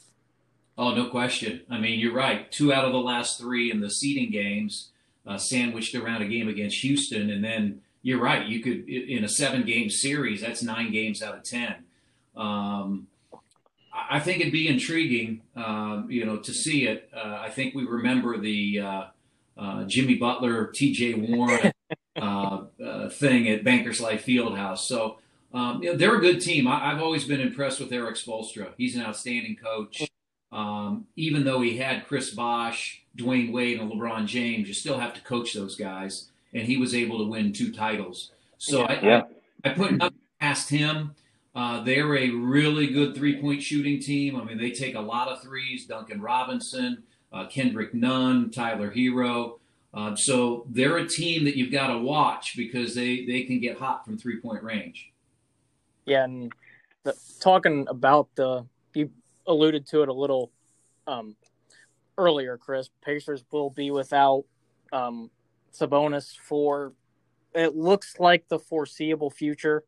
Oh, 0.77 0.95
no 0.95 1.09
question. 1.09 1.61
I 1.69 1.79
mean, 1.79 1.99
you're 1.99 2.13
right. 2.13 2.51
Two 2.51 2.73
out 2.73 2.85
of 2.85 2.91
the 2.91 2.99
last 2.99 3.39
three 3.39 3.71
in 3.71 3.79
the 3.79 3.91
seeding 3.91 4.31
games 4.31 4.89
uh, 5.25 5.37
sandwiched 5.37 5.95
around 5.95 6.21
a 6.21 6.27
game 6.27 6.47
against 6.49 6.77
Houston, 6.79 7.29
and 7.29 7.43
then 7.43 7.81
you're 8.01 8.21
right. 8.21 8.45
You 8.47 8.61
could 8.61 8.89
in 8.89 9.23
a 9.23 9.29
seven 9.29 9.63
game 9.63 9.89
series. 9.89 10.41
That's 10.41 10.63
nine 10.63 10.91
games 10.91 11.21
out 11.21 11.35
of 11.35 11.43
ten. 11.43 11.75
Um, 12.35 13.07
I 13.93 14.19
think 14.19 14.41
it'd 14.41 14.51
be 14.51 14.67
intriguing, 14.67 15.41
uh, 15.55 16.03
you 16.09 16.25
know, 16.25 16.37
to 16.37 16.53
see 16.53 16.87
it. 16.87 17.09
Uh, 17.15 17.37
I 17.39 17.49
think 17.49 17.75
we 17.75 17.85
remember 17.85 18.37
the 18.37 18.79
uh, 18.79 19.03
uh 19.57 19.83
Jimmy 19.85 20.15
Butler, 20.15 20.67
T.J. 20.67 21.13
Warren 21.13 21.71
uh, 22.21 22.61
uh, 22.83 23.09
thing 23.09 23.47
at 23.47 23.63
Bankers 23.63 24.01
Life 24.01 24.25
Fieldhouse. 24.25 24.79
So 24.79 25.19
um, 25.53 25.83
you 25.83 25.91
know, 25.91 25.97
they're 25.97 26.15
a 26.15 26.21
good 26.21 26.41
team. 26.41 26.67
I, 26.67 26.89
have 26.89 27.01
always 27.01 27.25
been 27.25 27.39
impressed 27.39 27.79
with 27.79 27.93
Erik 27.93 28.15
Spoelstra. 28.15 28.71
He's 28.75 28.95
an 28.95 29.03
outstanding 29.03 29.55
coach. 29.55 30.09
Um, 30.53 31.07
even 31.15 31.43
though 31.43 31.61
he 31.61 31.77
had 31.77 32.07
Chris 32.07 32.29
Bosh, 32.29 33.01
Dwyane 33.17 33.51
Wade, 33.51 33.79
and 33.79 33.91
LeBron 33.91 34.27
James, 34.27 34.67
you 34.67 34.73
still 34.73 34.99
have 34.99 35.13
to 35.15 35.21
coach 35.21 35.53
those 35.53 35.75
guys, 35.75 36.29
and 36.53 36.63
he 36.67 36.77
was 36.77 36.93
able 36.93 37.17
to 37.17 37.25
win 37.25 37.51
two 37.51 37.73
titles. 37.73 38.31
So 38.59 38.81
yeah. 38.81 38.85
I, 38.85 38.99
yeah. 39.01 39.21
I, 39.65 39.69
I 39.71 39.73
put 39.73 39.91
nothing 39.93 40.19
past 40.39 40.69
him. 40.69 41.15
Uh, 41.55 41.83
they're 41.83 42.15
a 42.15 42.29
really 42.29 42.87
good 42.87 43.15
three 43.15 43.41
point 43.41 43.61
shooting 43.63 43.99
team. 43.99 44.35
I 44.35 44.43
mean, 44.43 44.57
they 44.57 44.71
take 44.71 44.95
a 44.95 45.01
lot 45.01 45.27
of 45.27 45.41
threes. 45.41 45.85
Duncan 45.85 46.21
Robinson, 46.21 47.03
uh, 47.31 47.47
Kendrick 47.47 47.93
Nunn, 47.93 48.51
Tyler 48.51 48.91
Herro. 48.91 49.59
Uh, 49.93 50.15
so 50.15 50.65
they're 50.69 50.97
a 50.97 51.07
team 51.07 51.45
that 51.45 51.55
you've 51.55 51.71
got 51.71 51.87
to 51.87 51.99
watch 51.99 52.57
because 52.57 52.95
they, 52.95 53.25
they 53.25 53.43
can 53.43 53.59
get 53.59 53.77
hot 53.77 54.03
from 54.05 54.17
three 54.17 54.39
point 54.39 54.63
range. 54.63 55.11
Yeah, 56.05 56.25
and 56.25 56.51
the, 57.03 57.15
talking 57.39 57.87
about 57.87 58.29
the 58.35 58.65
you 58.93 59.11
alluded 59.47 59.85
to 59.87 60.03
it 60.03 60.09
a 60.09 60.13
little 60.13 60.51
um, 61.07 61.35
earlier, 62.17 62.57
Chris. 62.57 62.89
Pacers 63.03 63.43
will 63.51 63.69
be 63.69 63.91
without 63.91 64.45
um, 64.91 65.29
Sabonis 65.73 66.37
for 66.37 66.93
it 67.53 67.75
looks 67.75 68.19
like 68.19 68.47
the 68.47 68.59
foreseeable 68.59 69.29
future 69.29 69.83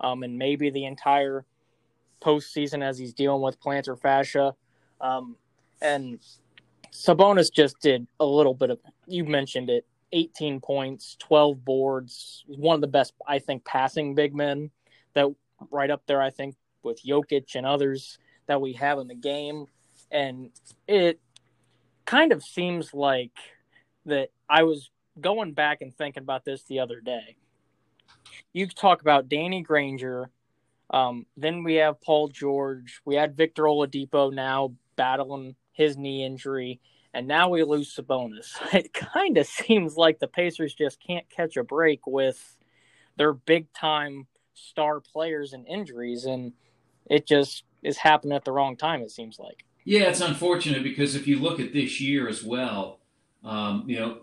um, 0.00 0.22
and 0.22 0.38
maybe 0.38 0.70
the 0.70 0.84
entire 0.84 1.44
postseason 2.22 2.82
as 2.82 2.98
he's 2.98 3.12
dealing 3.12 3.42
with 3.42 3.60
plantar 3.60 3.98
fascia. 3.98 4.54
Um, 5.00 5.36
and 5.82 6.20
Sabonis 6.92 7.52
just 7.52 7.80
did 7.80 8.06
a 8.20 8.24
little 8.24 8.54
bit 8.54 8.70
of, 8.70 8.78
you 9.06 9.24
mentioned 9.24 9.70
it, 9.70 9.86
18 10.12 10.60
points, 10.60 11.16
12 11.20 11.64
boards. 11.64 12.44
One 12.46 12.74
of 12.74 12.80
the 12.80 12.86
best, 12.86 13.14
I 13.26 13.38
think, 13.38 13.64
passing 13.64 14.14
big 14.14 14.34
men 14.34 14.70
that 15.14 15.26
right 15.70 15.90
up 15.90 16.02
there, 16.06 16.20
I 16.20 16.30
think, 16.30 16.56
with 16.82 17.02
Jokic 17.04 17.54
and 17.54 17.66
others 17.66 18.18
that 18.50 18.60
we 18.60 18.74
have 18.74 18.98
in 18.98 19.08
the 19.08 19.14
game. 19.14 19.66
And 20.10 20.50
it 20.86 21.20
kind 22.04 22.32
of 22.32 22.42
seems 22.42 22.92
like 22.92 23.32
that 24.06 24.30
I 24.48 24.64
was 24.64 24.90
going 25.20 25.52
back 25.52 25.80
and 25.80 25.94
thinking 25.94 26.22
about 26.22 26.44
this 26.44 26.64
the 26.64 26.80
other 26.80 27.00
day 27.00 27.36
you 28.52 28.66
talk 28.66 29.00
about 29.00 29.28
Danny 29.28 29.62
Granger. 29.62 30.30
Um, 30.90 31.26
then 31.36 31.62
we 31.62 31.74
have 31.76 32.00
Paul 32.00 32.28
George. 32.28 33.00
We 33.04 33.14
had 33.14 33.36
Victor 33.36 33.64
Oladipo 33.64 34.32
now 34.32 34.74
battling 34.96 35.54
his 35.72 35.96
knee 35.96 36.24
injury, 36.24 36.80
and 37.14 37.26
now 37.26 37.48
we 37.48 37.62
lose 37.62 37.94
Sabonis. 37.94 38.56
It 38.74 38.92
kind 38.92 39.38
of 39.38 39.46
seems 39.46 39.96
like 39.96 40.18
the 40.18 40.26
Pacers 40.26 40.74
just 40.74 40.98
can't 41.04 41.28
catch 41.30 41.56
a 41.56 41.64
break 41.64 42.06
with 42.06 42.56
their 43.16 43.32
big 43.32 43.72
time 43.72 44.26
star 44.54 45.00
players 45.00 45.52
and 45.52 45.66
injuries, 45.66 46.24
and 46.24 46.52
it 47.06 47.26
just 47.26 47.64
is 47.82 47.98
happening 47.98 48.36
at 48.36 48.44
the 48.44 48.52
wrong 48.52 48.76
time. 48.76 49.02
It 49.02 49.10
seems 49.10 49.38
like. 49.38 49.64
Yeah, 49.84 50.02
it's 50.02 50.20
unfortunate 50.20 50.82
because 50.82 51.14
if 51.14 51.26
you 51.26 51.38
look 51.38 51.58
at 51.58 51.72
this 51.72 52.00
year 52.00 52.28
as 52.28 52.44
well, 52.44 53.00
um, 53.42 53.84
you 53.86 53.98
know, 53.98 54.18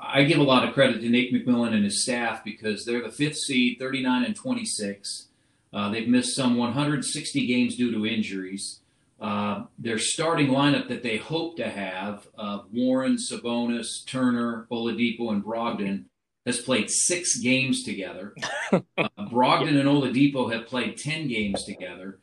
I 0.00 0.24
give 0.24 0.38
a 0.38 0.44
lot 0.44 0.66
of 0.66 0.74
credit 0.74 1.00
to 1.00 1.08
Nate 1.08 1.32
McMillan 1.32 1.74
and 1.74 1.84
his 1.84 2.02
staff 2.02 2.44
because 2.44 2.84
they're 2.84 3.02
the 3.02 3.10
fifth 3.10 3.38
seed, 3.38 3.78
39 3.78 4.24
and 4.24 4.36
26. 4.36 5.28
Uh, 5.72 5.88
they've 5.90 6.08
missed 6.08 6.34
some 6.36 6.56
160 6.56 7.46
games 7.46 7.76
due 7.76 7.90
to 7.92 8.06
injuries. 8.06 8.80
Uh, 9.20 9.64
their 9.78 9.98
starting 9.98 10.48
lineup 10.48 10.88
that 10.88 11.02
they 11.02 11.16
hope 11.16 11.56
to 11.56 11.68
have 11.68 12.26
uh, 12.36 12.58
Warren, 12.72 13.16
Sabonis, 13.16 14.04
Turner, 14.04 14.66
Oladipo, 14.70 15.30
and 15.30 15.44
Brogdon 15.44 16.06
has 16.44 16.60
played 16.60 16.90
six 16.90 17.38
games 17.38 17.82
together. 17.82 18.34
Uh, 18.72 19.08
Brogdon 19.18 19.78
and 19.78 19.88
Oladipo 19.88 20.50
have 20.50 20.66
played 20.66 20.96
10 20.96 21.28
games 21.28 21.62
together. 21.64 22.18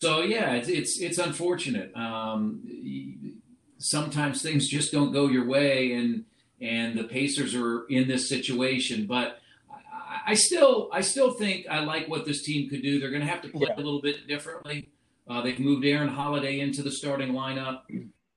So 0.00 0.20
yeah, 0.20 0.52
it's 0.54 0.68
it's, 0.68 1.00
it's 1.00 1.18
unfortunate. 1.18 1.94
Um, 1.96 3.40
sometimes 3.78 4.42
things 4.42 4.68
just 4.68 4.92
don't 4.92 5.12
go 5.12 5.28
your 5.28 5.46
way, 5.46 5.92
and 5.92 6.24
and 6.60 6.98
the 6.98 7.04
Pacers 7.04 7.54
are 7.54 7.84
in 7.86 8.08
this 8.08 8.28
situation. 8.28 9.06
But 9.06 9.38
I, 9.70 10.32
I 10.32 10.34
still, 10.34 10.88
I 10.92 11.00
still 11.00 11.32
think 11.32 11.66
I 11.70 11.80
like 11.80 12.08
what 12.08 12.24
this 12.24 12.42
team 12.42 12.68
could 12.68 12.82
do. 12.82 13.00
They're 13.00 13.10
going 13.10 13.22
to 13.22 13.28
have 13.28 13.42
to 13.42 13.48
play 13.48 13.68
yeah. 13.68 13.76
a 13.76 13.82
little 13.82 14.02
bit 14.02 14.26
differently. 14.26 14.88
Uh, 15.28 15.42
they've 15.42 15.58
moved 15.58 15.84
Aaron 15.84 16.08
Holiday 16.08 16.60
into 16.60 16.82
the 16.82 16.90
starting 16.92 17.32
lineup. 17.32 17.80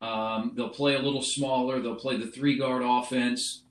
Um, 0.02 0.54
they'll 0.56 0.70
play 0.70 0.96
a 0.96 1.00
little 1.00 1.22
smaller. 1.22 1.82
They'll 1.82 1.96
play 1.96 2.18
the 2.18 2.28
three 2.28 2.58
guard 2.58 2.84
offense. 2.84 3.64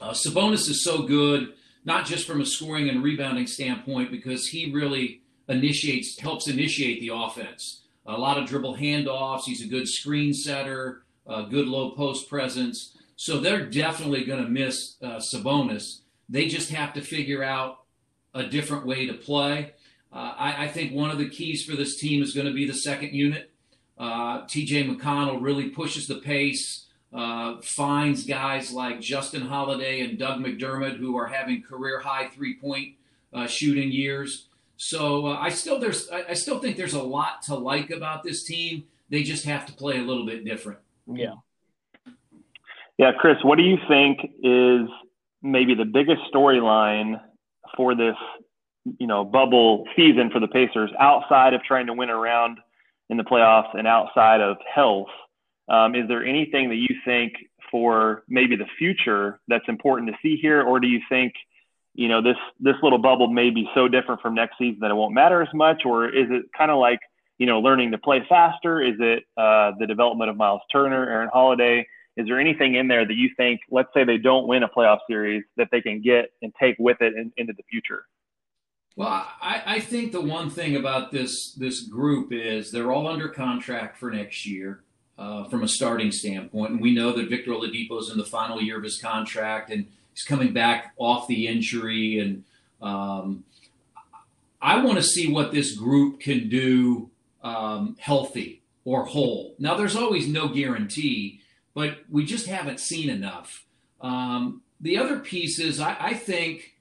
Uh, 0.00 0.10
Sabonis 0.10 0.68
is 0.68 0.84
so 0.84 1.02
good, 1.02 1.54
not 1.84 2.06
just 2.06 2.26
from 2.26 2.40
a 2.40 2.46
scoring 2.46 2.88
and 2.88 3.02
rebounding 3.02 3.46
standpoint, 3.46 4.10
because 4.10 4.46
he 4.48 4.70
really 4.70 5.22
initiates, 5.48 6.18
helps 6.18 6.48
initiate 6.48 7.00
the 7.00 7.10
offense. 7.12 7.82
A 8.06 8.16
lot 8.16 8.38
of 8.38 8.46
dribble 8.48 8.76
handoffs. 8.76 9.44
He's 9.44 9.64
a 9.64 9.68
good 9.68 9.88
screen 9.88 10.32
setter, 10.32 11.02
a 11.26 11.44
good 11.44 11.66
low 11.66 11.90
post 11.90 12.28
presence. 12.28 12.96
So 13.16 13.40
they're 13.40 13.66
definitely 13.66 14.24
going 14.24 14.44
to 14.44 14.50
miss 14.50 14.96
uh, 15.02 15.16
Sabonis. 15.16 16.00
They 16.28 16.46
just 16.46 16.70
have 16.70 16.92
to 16.94 17.00
figure 17.00 17.42
out 17.42 17.78
a 18.34 18.44
different 18.44 18.86
way 18.86 19.06
to 19.06 19.14
play. 19.14 19.72
Uh, 20.12 20.34
I, 20.36 20.64
I, 20.64 20.68
think 20.68 20.92
one 20.92 21.10
of 21.10 21.18
the 21.18 21.28
keys 21.28 21.64
for 21.64 21.74
this 21.74 21.98
team 21.98 22.22
is 22.22 22.34
going 22.34 22.46
to 22.46 22.52
be 22.52 22.66
the 22.66 22.74
second 22.74 23.14
unit. 23.14 23.50
Uh, 23.98 24.42
TJ 24.44 24.88
McConnell 24.88 25.42
really 25.42 25.70
pushes 25.70 26.06
the 26.06 26.16
pace, 26.16 26.86
uh, 27.12 27.60
finds 27.62 28.24
guys 28.24 28.72
like 28.72 29.00
Justin 29.00 29.42
Holiday 29.42 30.02
and 30.02 30.18
Doug 30.18 30.40
McDermott 30.40 30.98
who 30.98 31.16
are 31.16 31.26
having 31.26 31.62
career 31.62 32.00
high 32.00 32.28
three 32.28 32.58
point 32.58 32.94
uh, 33.32 33.46
shooting 33.46 33.90
years. 33.90 34.48
So 34.76 35.26
uh, 35.26 35.38
I 35.38 35.50
still 35.50 35.78
there's 35.78 36.10
I, 36.10 36.24
I 36.30 36.34
still 36.34 36.58
think 36.58 36.76
there's 36.76 36.94
a 36.94 37.02
lot 37.02 37.42
to 37.42 37.54
like 37.54 37.90
about 37.90 38.22
this 38.22 38.44
team. 38.44 38.84
They 39.08 39.22
just 39.22 39.44
have 39.44 39.66
to 39.66 39.72
play 39.72 39.98
a 39.98 40.02
little 40.02 40.26
bit 40.26 40.44
different. 40.44 40.80
Yeah. 41.06 41.34
Yeah, 42.98 43.12
Chris, 43.18 43.36
what 43.42 43.58
do 43.58 43.64
you 43.64 43.76
think 43.88 44.20
is 44.42 44.88
maybe 45.42 45.74
the 45.74 45.84
biggest 45.84 46.22
storyline 46.32 47.20
for 47.76 47.94
this, 47.94 48.16
you 48.98 49.06
know, 49.06 49.24
bubble 49.24 49.84
season 49.94 50.30
for 50.30 50.40
the 50.40 50.48
Pacers 50.48 50.90
outside 50.98 51.52
of 51.52 51.62
trying 51.62 51.86
to 51.86 51.92
win 51.92 52.08
a 52.08 52.16
round 52.16 52.58
in 53.10 53.18
the 53.18 53.22
playoffs 53.22 53.76
and 53.78 53.86
outside 53.86 54.40
of 54.40 54.56
health? 54.74 55.08
Um, 55.68 55.94
is 55.94 56.08
there 56.08 56.24
anything 56.24 56.68
that 56.70 56.76
you 56.76 56.88
think 57.04 57.34
for 57.70 58.24
maybe 58.28 58.56
the 58.56 58.66
future 58.78 59.40
that's 59.46 59.68
important 59.68 60.10
to 60.10 60.16
see 60.22 60.36
here, 60.36 60.62
or 60.62 60.80
do 60.80 60.86
you 60.86 61.00
think, 61.08 61.34
you 61.96 62.08
know, 62.08 62.20
this 62.22 62.36
this 62.60 62.76
little 62.82 62.98
bubble 62.98 63.28
may 63.28 63.50
be 63.50 63.68
so 63.74 63.88
different 63.88 64.20
from 64.20 64.34
next 64.34 64.58
season 64.58 64.80
that 64.80 64.90
it 64.90 64.94
won't 64.94 65.14
matter 65.14 65.40
as 65.40 65.48
much, 65.54 65.82
or 65.84 66.06
is 66.06 66.26
it 66.30 66.44
kind 66.56 66.70
of 66.70 66.78
like 66.78 67.00
you 67.38 67.46
know 67.46 67.58
learning 67.60 67.90
to 67.92 67.98
play 67.98 68.22
faster? 68.28 68.82
Is 68.82 68.96
it 69.00 69.24
uh, 69.36 69.72
the 69.78 69.86
development 69.86 70.30
of 70.30 70.36
Miles 70.36 70.60
Turner, 70.70 71.08
Aaron 71.08 71.30
Holiday? 71.32 71.86
Is 72.16 72.26
there 72.26 72.38
anything 72.38 72.74
in 72.74 72.88
there 72.88 73.06
that 73.06 73.14
you 73.14 73.30
think, 73.36 73.60
let's 73.70 73.88
say 73.92 74.04
they 74.04 74.18
don't 74.18 74.46
win 74.46 74.62
a 74.62 74.68
playoff 74.68 75.00
series, 75.08 75.42
that 75.56 75.68
they 75.70 75.80
can 75.80 76.00
get 76.00 76.32
and 76.40 76.52
take 76.60 76.76
with 76.78 76.98
it 77.00 77.14
in, 77.14 77.30
into 77.36 77.52
the 77.54 77.62
future? 77.70 78.06
Well, 78.94 79.08
I, 79.08 79.62
I 79.66 79.80
think 79.80 80.12
the 80.12 80.22
one 80.22 80.50
thing 80.50 80.76
about 80.76 81.12
this 81.12 81.54
this 81.54 81.80
group 81.80 82.30
is 82.30 82.70
they're 82.72 82.92
all 82.92 83.08
under 83.08 83.28
contract 83.28 83.96
for 83.96 84.10
next 84.10 84.46
year. 84.46 84.82
Uh, 85.18 85.44
from 85.44 85.62
a 85.62 85.68
starting 85.68 86.12
standpoint. 86.12 86.72
And 86.72 86.78
we 86.78 86.92
know 86.92 87.10
that 87.12 87.30
Victor 87.30 87.52
Oladipo 87.52 87.98
is 87.98 88.10
in 88.10 88.18
the 88.18 88.24
final 88.26 88.60
year 88.60 88.76
of 88.76 88.84
his 88.84 89.00
contract 89.00 89.70
and 89.70 89.86
he's 90.16 90.24
coming 90.24 90.54
back 90.54 90.94
off 90.96 91.28
the 91.28 91.46
injury. 91.46 92.18
And 92.18 92.44
um, 92.80 93.44
I 94.62 94.82
want 94.82 94.96
to 94.96 95.02
see 95.02 95.30
what 95.30 95.52
this 95.52 95.76
group 95.76 96.20
can 96.20 96.48
do 96.48 97.10
um, 97.44 97.96
healthy 98.00 98.62
or 98.86 99.04
whole. 99.04 99.54
Now, 99.58 99.76
there's 99.76 99.94
always 99.94 100.26
no 100.26 100.48
guarantee, 100.48 101.40
but 101.74 101.98
we 102.10 102.24
just 102.24 102.46
haven't 102.46 102.80
seen 102.80 103.10
enough. 103.10 103.66
Um, 104.00 104.62
the 104.80 104.96
other 104.96 105.18
piece 105.18 105.58
is 105.58 105.80
I, 105.80 105.96
I, 105.98 106.14
think 106.14 106.74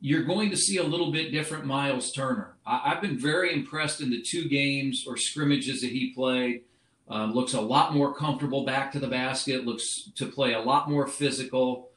you're 0.00 0.24
going 0.24 0.50
to 0.50 0.56
see 0.56 0.76
a 0.76 0.82
little 0.82 1.10
bit 1.10 1.32
different 1.32 1.64
Miles 1.64 2.12
Turner. 2.12 2.54
I, 2.66 2.92
I've 2.92 3.00
been 3.00 3.18
very 3.18 3.52
impressed 3.52 4.00
in 4.00 4.10
the 4.10 4.22
two 4.22 4.46
games 4.48 5.04
or 5.06 5.16
scrimmages 5.16 5.80
that 5.80 5.90
he 5.90 6.12
played. 6.12 6.62
Um, 7.08 7.32
looks 7.32 7.54
a 7.54 7.60
lot 7.60 7.94
more 7.94 8.14
comfortable 8.14 8.64
back 8.64 8.92
to 8.92 9.00
the 9.00 9.08
basket. 9.08 9.66
Looks 9.66 10.10
to 10.16 10.26
play 10.26 10.52
a 10.52 10.60
lot 10.60 10.90
more 10.90 11.06
physical. 11.06 11.89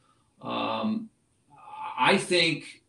Um, 0.43 1.09
I 1.97 2.17
think. 2.17 2.81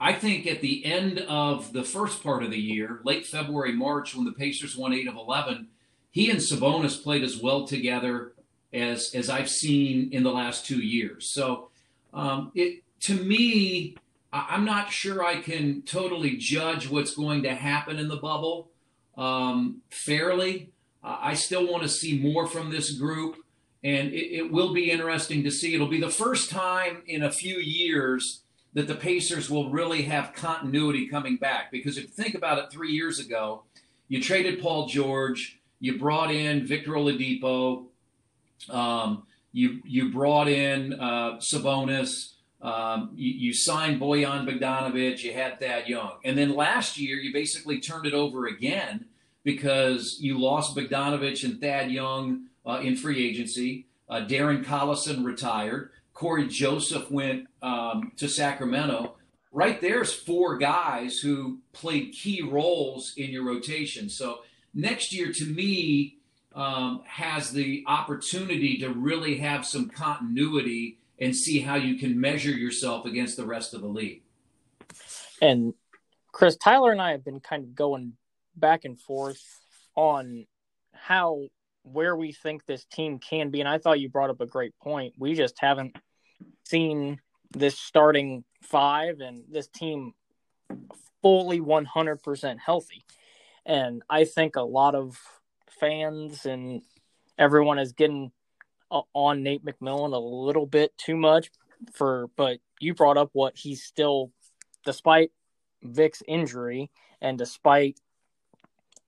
I 0.00 0.12
think 0.12 0.46
at 0.46 0.60
the 0.60 0.84
end 0.84 1.18
of 1.18 1.72
the 1.72 1.82
first 1.82 2.22
part 2.22 2.44
of 2.44 2.52
the 2.52 2.60
year, 2.60 3.00
late 3.02 3.26
February, 3.26 3.72
March, 3.72 4.14
when 4.14 4.24
the 4.24 4.30
Pacers 4.30 4.76
won 4.76 4.92
eight 4.92 5.08
of 5.08 5.16
eleven, 5.16 5.66
he 6.12 6.30
and 6.30 6.38
Sabonis 6.38 7.02
played 7.02 7.24
as 7.24 7.36
well 7.36 7.66
together 7.66 8.32
as 8.72 9.12
as 9.12 9.28
I've 9.28 9.50
seen 9.50 10.10
in 10.12 10.22
the 10.22 10.30
last 10.30 10.64
two 10.66 10.78
years. 10.78 11.32
So, 11.34 11.70
um, 12.14 12.52
it 12.54 12.84
to 13.00 13.14
me, 13.14 13.96
I'm 14.32 14.64
not 14.64 14.92
sure 14.92 15.24
I 15.24 15.40
can 15.40 15.82
totally 15.82 16.36
judge 16.36 16.88
what's 16.88 17.16
going 17.16 17.42
to 17.42 17.54
happen 17.56 17.98
in 17.98 18.06
the 18.06 18.18
bubble 18.18 18.70
um, 19.16 19.82
fairly. 19.90 20.70
I 21.02 21.34
still 21.34 21.66
want 21.66 21.82
to 21.82 21.88
see 21.88 22.20
more 22.20 22.46
from 22.46 22.70
this 22.70 22.92
group, 22.92 23.36
and 23.84 24.08
it, 24.08 24.36
it, 24.36 24.52
will 24.52 24.72
be 24.72 24.90
interesting 24.90 25.44
to 25.44 25.50
see. 25.50 25.74
It'll 25.74 25.86
be 25.86 26.00
the 26.00 26.10
first 26.10 26.50
time 26.50 27.02
in 27.06 27.22
a 27.22 27.30
few 27.30 27.58
years 27.58 28.42
that 28.74 28.88
the 28.88 28.94
Pacers 28.94 29.48
will 29.48 29.70
really 29.70 30.02
have 30.02 30.34
continuity 30.34 31.08
coming 31.08 31.36
back. 31.36 31.70
Because 31.70 31.96
if 31.96 32.04
you 32.04 32.10
think 32.10 32.34
about 32.34 32.58
it, 32.58 32.70
three 32.70 32.92
years 32.92 33.18
ago, 33.18 33.62
you 34.08 34.22
traded 34.22 34.60
Paul 34.60 34.86
George, 34.86 35.60
you 35.80 35.98
brought 35.98 36.32
in 36.32 36.66
Victor 36.66 36.92
Oladipo, 36.92 37.86
um, 38.68 39.24
you 39.52 39.80
you 39.84 40.10
brought 40.12 40.48
in 40.48 40.94
uh, 40.94 41.36
Sabonis. 41.36 42.34
Um, 42.60 43.10
you, 43.14 43.32
you, 43.34 43.52
signed 43.52 44.00
Bojan 44.00 44.44
Bogdanovic, 44.44 45.22
you 45.22 45.32
had 45.32 45.60
Thad 45.60 45.86
Young. 45.86 46.14
And 46.24 46.36
then 46.36 46.56
last 46.56 46.98
year, 46.98 47.16
you 47.16 47.32
basically 47.32 47.78
turned 47.78 48.04
it 48.04 48.14
over 48.14 48.48
again 48.48 49.04
because 49.44 50.16
you 50.18 50.40
lost 50.40 50.76
Bogdanovic 50.76 51.44
and 51.44 51.60
Thad 51.60 51.92
Young 51.92 52.46
uh, 52.68 52.80
in 52.80 52.94
free 52.94 53.26
agency. 53.26 53.86
Uh, 54.08 54.26
Darren 54.26 54.64
Collison 54.64 55.24
retired. 55.24 55.90
Cory 56.12 56.46
Joseph 56.46 57.10
went 57.10 57.48
um, 57.62 58.12
to 58.16 58.28
Sacramento. 58.28 59.14
Right 59.50 59.80
there's 59.80 60.12
four 60.12 60.58
guys 60.58 61.18
who 61.18 61.58
played 61.72 62.12
key 62.12 62.42
roles 62.42 63.14
in 63.16 63.30
your 63.30 63.44
rotation. 63.44 64.08
So 64.08 64.40
next 64.74 65.12
year, 65.12 65.32
to 65.32 65.44
me, 65.44 66.18
um, 66.54 67.02
has 67.06 67.50
the 67.50 67.84
opportunity 67.86 68.78
to 68.78 68.90
really 68.90 69.38
have 69.38 69.64
some 69.64 69.88
continuity 69.88 70.98
and 71.18 71.34
see 71.34 71.60
how 71.60 71.76
you 71.76 71.96
can 71.96 72.20
measure 72.20 72.50
yourself 72.50 73.06
against 73.06 73.36
the 73.36 73.46
rest 73.46 73.74
of 73.74 73.80
the 73.80 73.88
league. 73.88 74.22
And 75.40 75.74
Chris 76.32 76.56
Tyler 76.56 76.92
and 76.92 77.00
I 77.00 77.12
have 77.12 77.24
been 77.24 77.40
kind 77.40 77.64
of 77.64 77.74
going 77.74 78.14
back 78.56 78.84
and 78.84 79.00
forth 79.00 79.42
on 79.94 80.46
how 80.92 81.48
where 81.92 82.16
we 82.16 82.32
think 82.32 82.64
this 82.64 82.84
team 82.84 83.18
can 83.18 83.50
be. 83.50 83.60
And 83.60 83.68
I 83.68 83.78
thought 83.78 84.00
you 84.00 84.08
brought 84.08 84.30
up 84.30 84.40
a 84.40 84.46
great 84.46 84.78
point. 84.78 85.14
We 85.18 85.34
just 85.34 85.56
haven't 85.58 85.96
seen 86.64 87.20
this 87.52 87.78
starting 87.78 88.44
five 88.62 89.20
and 89.20 89.44
this 89.50 89.68
team 89.68 90.12
fully 91.22 91.60
100% 91.60 92.58
healthy. 92.58 93.04
And 93.64 94.02
I 94.08 94.24
think 94.24 94.56
a 94.56 94.62
lot 94.62 94.94
of 94.94 95.18
fans 95.80 96.46
and 96.46 96.82
everyone 97.38 97.78
is 97.78 97.92
getting 97.92 98.32
on 98.90 99.42
Nate 99.42 99.64
McMillan 99.64 100.14
a 100.14 100.18
little 100.18 100.66
bit 100.66 100.96
too 100.96 101.16
much 101.16 101.50
for, 101.92 102.28
but 102.36 102.58
you 102.80 102.94
brought 102.94 103.18
up 103.18 103.30
what 103.32 103.56
he's 103.56 103.82
still, 103.82 104.32
despite 104.84 105.30
Vic's 105.82 106.22
injury 106.26 106.90
and 107.20 107.36
despite 107.36 108.00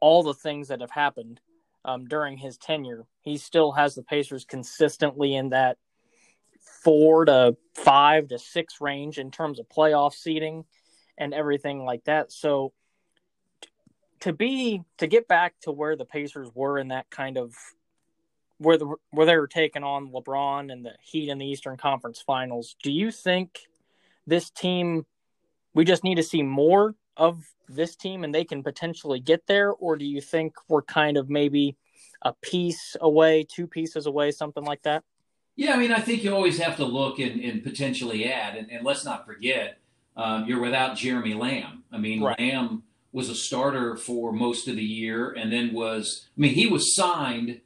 all 0.00 0.22
the 0.22 0.34
things 0.34 0.68
that 0.68 0.80
have 0.80 0.90
happened 0.90 1.40
um, 1.84 2.06
during 2.06 2.36
his 2.36 2.58
tenure, 2.58 3.06
he 3.22 3.36
still 3.36 3.72
has 3.72 3.94
the 3.94 4.02
Pacers 4.02 4.44
consistently 4.44 5.34
in 5.34 5.50
that 5.50 5.78
four 6.82 7.24
to 7.24 7.56
five 7.74 8.28
to 8.28 8.38
six 8.38 8.80
range 8.80 9.18
in 9.18 9.30
terms 9.30 9.58
of 9.58 9.68
playoff 9.68 10.14
seeding 10.14 10.64
and 11.18 11.34
everything 11.34 11.84
like 11.84 12.04
that. 12.04 12.32
So 12.32 12.72
to 14.20 14.32
be 14.32 14.82
to 14.98 15.06
get 15.06 15.28
back 15.28 15.54
to 15.62 15.72
where 15.72 15.96
the 15.96 16.04
Pacers 16.04 16.48
were 16.54 16.78
in 16.78 16.88
that 16.88 17.10
kind 17.10 17.36
of 17.36 17.54
where 18.58 18.76
the 18.76 18.94
where 19.10 19.26
they 19.26 19.36
were 19.36 19.46
taking 19.46 19.82
on 19.82 20.10
LeBron 20.10 20.70
and 20.70 20.84
the 20.84 20.92
Heat 21.02 21.30
in 21.30 21.38
the 21.38 21.46
Eastern 21.46 21.76
Conference 21.76 22.20
Finals, 22.20 22.76
do 22.82 22.92
you 22.92 23.10
think 23.10 23.60
this 24.26 24.50
team 24.50 25.06
we 25.72 25.84
just 25.84 26.04
need 26.04 26.16
to 26.16 26.22
see 26.22 26.42
more 26.42 26.94
of 27.16 27.44
this 27.68 27.96
team 27.96 28.24
and 28.24 28.34
they 28.34 28.44
can 28.44 28.62
potentially 28.62 29.20
get 29.20 29.46
there, 29.46 29.72
or 29.72 29.96
do 29.96 30.04
you 30.04 30.20
think 30.20 30.54
we're 30.68 30.82
kind 30.82 31.16
of 31.16 31.30
maybe 31.30 31.76
a 32.22 32.32
piece 32.32 32.96
away, 33.00 33.46
two 33.48 33.66
pieces 33.66 34.06
away, 34.06 34.30
something 34.30 34.64
like 34.64 34.82
that? 34.82 35.04
Yeah, 35.56 35.74
I 35.74 35.76
mean, 35.76 35.92
I 35.92 36.00
think 36.00 36.24
you 36.24 36.34
always 36.34 36.58
have 36.58 36.76
to 36.76 36.84
look 36.84 37.18
and, 37.18 37.40
and 37.40 37.62
potentially 37.62 38.30
add, 38.30 38.56
and, 38.56 38.70
and, 38.70 38.84
let's 38.84 39.04
not 39.04 39.26
forget, 39.26 39.78
um, 40.16 40.46
you're 40.46 40.60
without 40.60 40.96
Jeremy 40.96 41.34
Lamb. 41.34 41.84
I 41.92 41.98
mean, 41.98 42.22
right. 42.22 42.38
Lamb 42.38 42.84
was 43.12 43.28
a 43.28 43.34
starter 43.34 43.96
for 43.96 44.32
most 44.32 44.68
of 44.68 44.76
the 44.76 44.82
year, 44.82 45.32
and 45.32 45.52
then 45.52 45.72
was, 45.72 46.28
I 46.36 46.40
mean, 46.40 46.54
he 46.54 46.66
was 46.66 46.94
signed 46.94 47.60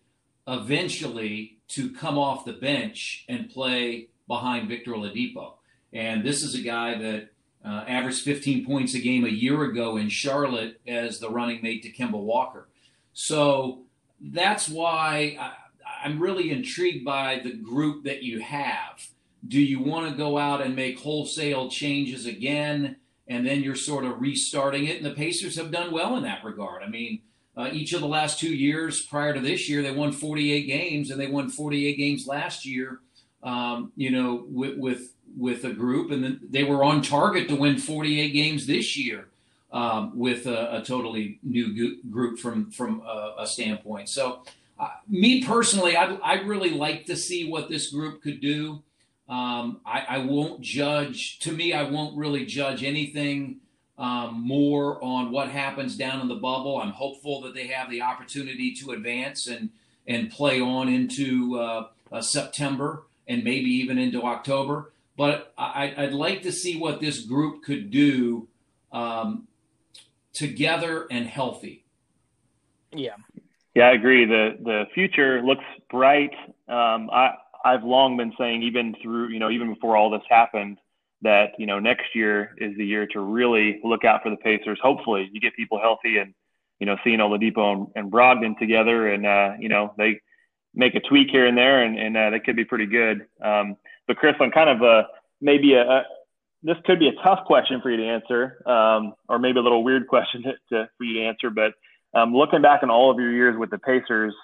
eventually 0.48 1.58
to 1.68 1.90
come 1.90 2.18
off 2.18 2.44
the 2.44 2.52
bench 2.52 3.24
and 3.28 3.48
play 3.48 4.08
behind 4.26 4.68
Victor 4.68 4.92
Oladipo. 4.92 5.54
And 5.92 6.24
this 6.24 6.42
is 6.42 6.54
a 6.54 6.62
guy 6.62 6.98
that 6.98 7.28
uh, 7.64 7.84
averaged 7.88 8.22
15 8.22 8.66
points 8.66 8.94
a 8.94 9.00
game 9.00 9.24
a 9.24 9.28
year 9.28 9.62
ago 9.64 9.96
in 9.96 10.08
Charlotte 10.08 10.80
as 10.86 11.18
the 11.18 11.30
running 11.30 11.62
mate 11.62 11.82
to 11.82 11.92
Kemba 11.92 12.20
Walker. 12.20 12.68
So 13.14 13.84
that's 14.20 14.68
why 14.68 15.36
I, 15.40 15.52
I'm 16.04 16.20
really 16.20 16.50
intrigued 16.50 17.04
by 17.04 17.40
the 17.42 17.52
group 17.52 18.04
that 18.04 18.22
you 18.22 18.40
have. 18.40 19.08
Do 19.46 19.60
you 19.60 19.80
want 19.80 20.10
to 20.10 20.16
go 20.16 20.36
out 20.36 20.62
and 20.62 20.76
make 20.76 20.98
wholesale 20.98 21.70
changes 21.70 22.26
again? 22.26 22.96
And 23.26 23.46
then 23.46 23.62
you're 23.62 23.74
sort 23.74 24.04
of 24.04 24.20
restarting 24.20 24.86
it. 24.86 24.96
And 24.96 25.06
the 25.06 25.10
Pacers 25.10 25.56
have 25.56 25.70
done 25.70 25.92
well 25.92 26.16
in 26.16 26.22
that 26.24 26.44
regard. 26.44 26.82
I 26.82 26.88
mean, 26.88 27.22
uh, 27.56 27.70
each 27.72 27.92
of 27.92 28.00
the 28.00 28.08
last 28.08 28.38
two 28.38 28.54
years 28.54 29.02
prior 29.02 29.32
to 29.32 29.40
this 29.40 29.68
year, 29.68 29.80
they 29.82 29.92
won 29.92 30.12
48 30.12 30.66
games, 30.66 31.10
and 31.10 31.20
they 31.20 31.28
won 31.28 31.48
48 31.48 31.96
games 31.96 32.26
last 32.26 32.66
year. 32.66 33.00
Um, 33.44 33.92
you 33.94 34.10
know, 34.10 34.46
with, 34.48 34.78
with 34.78 35.12
with 35.36 35.64
a 35.64 35.70
group, 35.72 36.10
and 36.10 36.24
then 36.24 36.40
they 36.48 36.64
were 36.64 36.82
on 36.82 37.02
target 37.02 37.48
to 37.48 37.56
win 37.56 37.78
48 37.78 38.32
games 38.32 38.66
this 38.66 38.96
year 38.96 39.28
um, 39.72 40.16
with 40.16 40.46
a, 40.46 40.76
a, 40.76 40.82
totally 40.82 41.40
new 41.42 42.00
group 42.10 42.38
from 42.38 42.70
from 42.70 43.00
a, 43.00 43.34
a 43.40 43.46
standpoint. 43.46 44.08
So, 44.08 44.42
uh, 44.78 44.88
me 45.08 45.44
personally, 45.44 45.96
I 45.96 46.14
I 46.16 46.34
really 46.42 46.70
like 46.70 47.06
to 47.06 47.16
see 47.16 47.50
what 47.50 47.68
this 47.68 47.90
group 47.90 48.22
could 48.22 48.40
do. 48.40 48.82
Um, 49.28 49.80
I, 49.84 50.04
I, 50.08 50.18
won't 50.18 50.60
judge. 50.60 51.38
To 51.40 51.52
me, 51.52 51.72
I 51.72 51.82
won't 51.84 52.16
really 52.16 52.44
judge 52.44 52.84
anything 52.84 53.60
um, 53.96 54.42
more 54.46 55.02
on 55.02 55.32
what 55.32 55.48
happens 55.48 55.96
down 55.96 56.20
in 56.20 56.28
the 56.28 56.34
bubble. 56.34 56.78
I'm 56.78 56.90
hopeful 56.90 57.40
that 57.42 57.54
they 57.54 57.68
have 57.68 57.90
the 57.90 58.02
opportunity 58.02 58.74
to 58.76 58.92
advance 58.92 59.46
and 59.46 59.70
and 60.06 60.30
play 60.30 60.60
on 60.60 60.88
into 60.88 61.58
uh, 61.58 61.86
uh, 62.12 62.20
September 62.20 63.04
and 63.28 63.44
maybe 63.44 63.70
even 63.70 63.98
into 63.98 64.22
October 64.22 64.92
but 65.16 65.52
I, 65.56 65.94
would 65.98 66.12
like 66.12 66.42
to 66.42 66.52
see 66.52 66.78
what 66.78 67.00
this 67.00 67.20
group 67.20 67.62
could 67.62 67.90
do 67.90 68.48
um, 68.92 69.46
together 70.32 71.06
and 71.10 71.26
healthy. 71.26 71.84
Yeah. 72.92 73.14
Yeah, 73.74 73.88
I 73.88 73.92
agree. 73.92 74.24
the 74.24 74.56
The 74.62 74.84
future 74.94 75.42
looks 75.42 75.64
bright. 75.90 76.30
Um, 76.68 77.10
I 77.10 77.34
I've 77.64 77.82
long 77.82 78.16
been 78.16 78.32
saying, 78.38 78.62
even 78.62 78.94
through 79.02 79.28
you 79.28 79.40
know, 79.40 79.50
even 79.50 79.72
before 79.74 79.96
all 79.96 80.10
this 80.10 80.22
happened, 80.28 80.78
that 81.22 81.52
you 81.58 81.66
know 81.66 81.80
next 81.80 82.14
year 82.14 82.54
is 82.58 82.76
the 82.76 82.86
year 82.86 83.06
to 83.08 83.20
really 83.20 83.80
look 83.82 84.04
out 84.04 84.22
for 84.22 84.30
the 84.30 84.36
Pacers. 84.36 84.78
Hopefully, 84.80 85.28
you 85.32 85.40
get 85.40 85.56
people 85.56 85.80
healthy 85.80 86.18
and 86.18 86.34
you 86.78 86.86
know 86.86 86.96
seeing 87.02 87.18
Oladipo 87.18 87.72
and, 87.72 87.86
and 87.96 88.12
Brogdon 88.12 88.56
together, 88.60 89.08
and 89.08 89.26
uh, 89.26 89.54
you 89.58 89.68
know 89.68 89.92
they 89.98 90.20
make 90.74 90.94
a 90.94 91.00
tweak 91.00 91.28
here 91.30 91.46
and 91.46 91.56
there, 91.56 91.82
and, 91.82 91.98
and 91.98 92.16
uh, 92.16 92.30
that 92.30 92.44
could 92.44 92.56
be 92.56 92.64
pretty 92.64 92.86
good. 92.86 93.26
Um, 93.42 93.76
but 94.06 94.16
Chris, 94.16 94.34
on 94.40 94.50
kind 94.50 94.70
of 94.70 94.82
a 94.82 95.06
maybe 95.40 95.74
a, 95.74 95.82
a 95.82 96.02
this 96.62 96.76
could 96.86 96.98
be 96.98 97.08
a 97.08 97.22
tough 97.22 97.44
question 97.44 97.80
for 97.82 97.90
you 97.90 97.98
to 97.98 98.06
answer, 98.06 98.62
um, 98.66 99.14
or 99.28 99.38
maybe 99.38 99.58
a 99.58 99.62
little 99.62 99.84
weird 99.84 100.06
question 100.08 100.42
to, 100.42 100.52
to, 100.70 100.88
for 100.96 101.04
you 101.04 101.20
to 101.20 101.26
answer. 101.26 101.50
But 101.50 101.72
um, 102.18 102.34
looking 102.34 102.62
back 102.62 102.82
on 102.82 102.90
all 102.90 103.10
of 103.10 103.18
your 103.18 103.32
years 103.32 103.56
with 103.58 103.70
the 103.70 103.78
Pacers, 103.78 104.34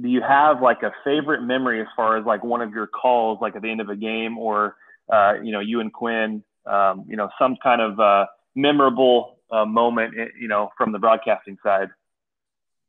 do 0.00 0.08
you 0.08 0.22
have 0.22 0.62
like 0.62 0.82
a 0.82 0.92
favorite 1.04 1.42
memory 1.42 1.80
as 1.80 1.86
far 1.96 2.16
as 2.16 2.24
like 2.24 2.42
one 2.44 2.62
of 2.62 2.72
your 2.72 2.86
calls, 2.86 3.38
like 3.40 3.56
at 3.56 3.62
the 3.62 3.70
end 3.70 3.80
of 3.80 3.88
a 3.88 3.96
game, 3.96 4.38
or 4.38 4.76
uh, 5.12 5.34
you 5.42 5.52
know, 5.52 5.60
you 5.60 5.80
and 5.80 5.92
Quinn, 5.92 6.42
um, 6.66 7.04
you 7.08 7.16
know, 7.16 7.28
some 7.38 7.56
kind 7.62 7.80
of 7.80 7.98
uh, 8.00 8.26
memorable 8.54 9.38
uh, 9.50 9.64
moment, 9.64 10.14
eh, 10.18 10.26
you 10.40 10.48
know, 10.48 10.70
from 10.76 10.92
the 10.92 10.98
broadcasting 10.98 11.58
side? 11.62 11.88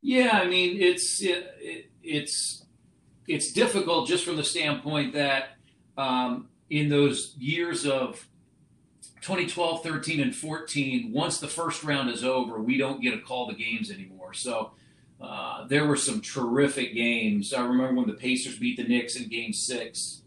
Yeah, 0.02 0.40
I 0.42 0.48
mean, 0.48 0.82
it's 0.82 1.22
it, 1.22 1.46
it, 1.60 1.92
it's 2.04 2.66
it's 3.28 3.52
difficult 3.52 4.08
just 4.08 4.26
from 4.26 4.36
the 4.36 4.44
standpoint 4.44 5.14
that 5.14 5.58
um, 5.98 6.50
in 6.70 6.90
those 6.90 7.36
years 7.38 7.86
of 7.86 8.28
2012, 9.22 9.84
13, 9.84 10.20
and 10.20 10.36
14, 10.36 11.12
once 11.14 11.40
the 11.40 11.48
first 11.48 11.84
round 11.84 12.10
is 12.10 12.26
over, 12.26 12.60
we 12.60 12.78
don't 12.78 13.02
get 13.02 13.12
to 13.12 13.20
call 13.20 13.48
the 13.48 13.54
games 13.54 13.90
anymore. 13.90 14.34
So 14.34 14.72
uh, 15.22 15.66
there 15.68 15.88
were 15.88 15.96
some 15.96 16.20
terrific 16.20 16.94
games. 16.94 17.54
I 17.54 17.62
remember 17.62 17.94
when 17.94 18.08
the 18.08 18.14
Pacers 18.14 18.60
beat 18.60 18.76
the 18.76 18.84
Knicks 18.84 19.16
in 19.16 19.30
Game 19.30 19.54
Six 19.54 20.24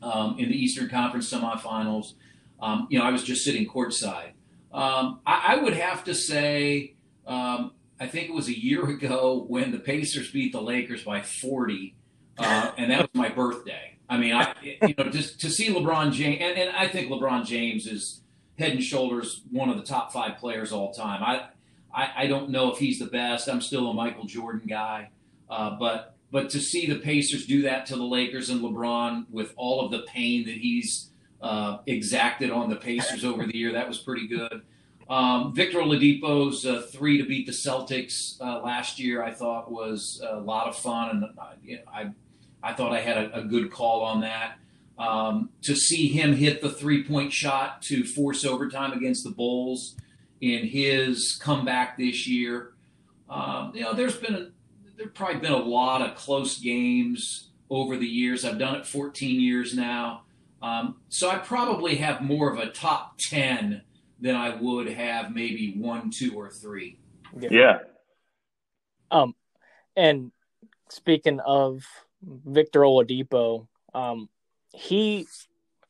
um, 0.00 0.38
in 0.38 0.48
the 0.48 0.56
Eastern 0.56 0.88
Conference 0.88 1.30
semifinals. 1.30 2.14
Um, 2.60 2.86
you 2.90 2.98
know, 2.98 3.04
I 3.04 3.10
was 3.10 3.22
just 3.22 3.44
sitting 3.44 3.68
courtside. 3.68 4.30
Um, 4.72 5.20
I, 5.26 5.54
I, 5.54 5.56
would 5.56 5.74
have 5.74 6.04
to 6.04 6.14
say, 6.14 6.94
um, 7.26 7.72
I 7.98 8.06
think 8.06 8.28
it 8.28 8.34
was 8.34 8.48
a 8.48 8.58
year 8.58 8.88
ago 8.88 9.44
when 9.48 9.72
the 9.72 9.78
Pacers 9.78 10.30
beat 10.30 10.52
the 10.52 10.60
Lakers 10.60 11.02
by 11.02 11.22
40, 11.22 11.94
uh, 12.38 12.72
and 12.76 12.90
that 12.90 13.00
was 13.00 13.10
my 13.14 13.28
birthday. 13.28 13.96
I 14.08 14.18
mean, 14.18 14.34
I 14.34 14.54
you 14.62 14.94
know 14.96 15.10
just 15.10 15.40
to 15.40 15.50
see 15.50 15.68
LeBron 15.68 16.12
James, 16.12 16.38
and, 16.40 16.58
and 16.58 16.76
I 16.76 16.88
think 16.88 17.10
LeBron 17.10 17.44
James 17.46 17.86
is 17.86 18.20
head 18.58 18.72
and 18.72 18.82
shoulders 18.82 19.42
one 19.50 19.68
of 19.68 19.76
the 19.76 19.82
top 19.82 20.12
five 20.12 20.38
players 20.38 20.72
all 20.72 20.92
time. 20.92 21.22
I 21.22 21.48
I, 21.92 22.24
I 22.24 22.26
don't 22.26 22.50
know 22.50 22.70
if 22.72 22.78
he's 22.78 22.98
the 22.98 23.06
best. 23.06 23.48
I'm 23.48 23.60
still 23.60 23.90
a 23.90 23.94
Michael 23.94 24.26
Jordan 24.26 24.68
guy, 24.68 25.10
uh, 25.48 25.76
but 25.78 26.14
but 26.30 26.50
to 26.50 26.60
see 26.60 26.86
the 26.86 26.96
Pacers 26.96 27.46
do 27.46 27.62
that 27.62 27.86
to 27.86 27.96
the 27.96 28.04
Lakers 28.04 28.50
and 28.50 28.60
LeBron 28.60 29.26
with 29.30 29.52
all 29.56 29.84
of 29.84 29.90
the 29.90 30.00
pain 30.00 30.44
that 30.44 30.56
he's 30.56 31.10
uh, 31.40 31.78
exacted 31.86 32.50
on 32.50 32.68
the 32.68 32.76
Pacers 32.76 33.24
over 33.24 33.46
the 33.46 33.56
year, 33.56 33.72
that 33.72 33.88
was 33.88 33.98
pretty 33.98 34.26
good. 34.26 34.62
Um, 35.08 35.54
Victor 35.54 35.78
Oladipo's 35.78 36.66
uh, 36.66 36.84
three 36.90 37.18
to 37.18 37.24
beat 37.24 37.46
the 37.46 37.52
Celtics 37.52 38.40
uh, 38.40 38.60
last 38.60 38.98
year, 38.98 39.22
I 39.22 39.30
thought 39.30 39.70
was 39.70 40.20
a 40.28 40.40
lot 40.40 40.66
of 40.66 40.76
fun, 40.76 41.10
and 41.10 41.24
uh, 41.38 41.52
you 41.64 41.76
know, 41.76 41.82
I 41.92 42.10
I 42.62 42.72
thought 42.72 42.92
I 42.92 43.00
had 43.00 43.16
a, 43.16 43.38
a 43.40 43.44
good 43.44 43.70
call 43.70 44.02
on 44.02 44.20
that. 44.22 44.58
Um, 44.98 45.50
to 45.62 45.76
see 45.76 46.08
him 46.08 46.34
hit 46.34 46.62
the 46.62 46.70
three 46.70 47.04
point 47.04 47.32
shot 47.32 47.82
to 47.82 48.02
force 48.02 48.44
overtime 48.44 48.92
against 48.92 49.24
the 49.24 49.30
Bulls 49.30 49.94
in 50.40 50.66
his 50.66 51.38
comeback 51.40 51.96
this 51.98 52.26
year. 52.26 52.72
Um, 53.28 53.72
you 53.74 53.82
know, 53.82 53.92
there's 53.92 54.16
been 54.16 54.34
a, 54.34 54.46
there's 54.96 55.10
probably 55.12 55.40
been 55.40 55.52
a 55.52 55.56
lot 55.56 56.02
of 56.02 56.16
close 56.16 56.58
games 56.58 57.50
over 57.70 57.96
the 57.96 58.06
years. 58.06 58.44
I've 58.44 58.58
done 58.58 58.74
it 58.74 58.86
14 58.86 59.40
years 59.40 59.74
now, 59.74 60.22
um, 60.62 60.96
so 61.10 61.28
I 61.28 61.36
probably 61.38 61.96
have 61.96 62.22
more 62.22 62.52
of 62.52 62.58
a 62.58 62.70
top 62.70 63.18
10 63.18 63.82
than 64.20 64.34
I 64.34 64.54
would 64.54 64.88
have 64.88 65.34
maybe 65.34 65.74
one, 65.76 66.10
two, 66.10 66.34
or 66.36 66.50
three. 66.50 66.98
Yeah. 67.38 67.78
Um, 69.10 69.34
and 69.96 70.32
speaking 70.88 71.40
of 71.40 71.84
Victor 72.22 72.80
Oladipo, 72.80 73.66
um, 73.94 74.28
he 74.72 75.26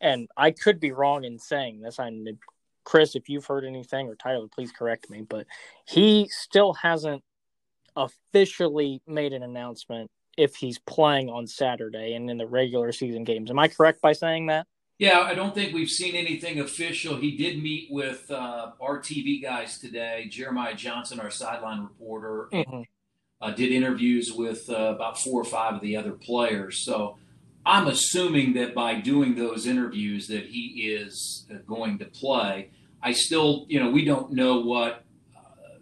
and 0.00 0.28
I 0.36 0.50
could 0.50 0.80
be 0.80 0.92
wrong 0.92 1.24
in 1.24 1.38
saying 1.38 1.80
this. 1.80 1.98
I'm 1.98 2.26
Chris, 2.84 3.16
if 3.16 3.28
you've 3.28 3.46
heard 3.46 3.64
anything, 3.64 4.06
or 4.08 4.14
Tyler, 4.14 4.46
please 4.48 4.70
correct 4.70 5.10
me. 5.10 5.22
But 5.22 5.46
he 5.86 6.28
still 6.30 6.72
hasn't 6.74 7.22
officially 7.96 9.02
made 9.06 9.32
an 9.32 9.42
announcement 9.42 10.10
if 10.36 10.54
he's 10.54 10.78
playing 10.78 11.30
on 11.30 11.46
Saturday 11.46 12.14
and 12.14 12.30
in 12.30 12.38
the 12.38 12.46
regular 12.46 12.92
season 12.92 13.24
games. 13.24 13.50
Am 13.50 13.58
I 13.58 13.68
correct 13.68 14.00
by 14.02 14.12
saying 14.12 14.46
that? 14.46 14.66
Yeah, 14.98 15.20
I 15.20 15.34
don't 15.34 15.54
think 15.54 15.74
we've 15.74 15.90
seen 15.90 16.14
anything 16.14 16.58
official. 16.58 17.16
He 17.16 17.36
did 17.36 17.62
meet 17.62 17.88
with 17.90 18.30
uh, 18.30 18.70
our 18.80 18.98
TV 18.98 19.42
guys 19.42 19.78
today, 19.78 20.26
Jeremiah 20.30 20.74
Johnson, 20.74 21.20
our 21.20 21.30
sideline 21.30 21.82
reporter, 21.82 22.48
mm-hmm. 22.50 22.82
uh, 23.42 23.50
did 23.50 23.72
interviews 23.72 24.32
with 24.32 24.70
uh, 24.70 24.94
about 24.94 25.18
four 25.18 25.42
or 25.42 25.44
five 25.44 25.74
of 25.74 25.80
the 25.82 25.98
other 25.98 26.12
players. 26.12 26.82
So 26.82 27.18
I'm 27.66 27.88
assuming 27.88 28.54
that 28.54 28.74
by 28.74 28.94
doing 29.00 29.34
those 29.34 29.66
interviews 29.66 30.28
that 30.28 30.46
he 30.46 30.94
is 30.94 31.46
uh, 31.52 31.58
going 31.66 31.98
to 31.98 32.06
play. 32.06 32.70
I 33.02 33.12
still, 33.12 33.66
you 33.68 33.78
know, 33.78 33.90
we 33.90 34.02
don't 34.04 34.32
know 34.32 34.60
what 34.60 35.04
uh, 35.36 35.78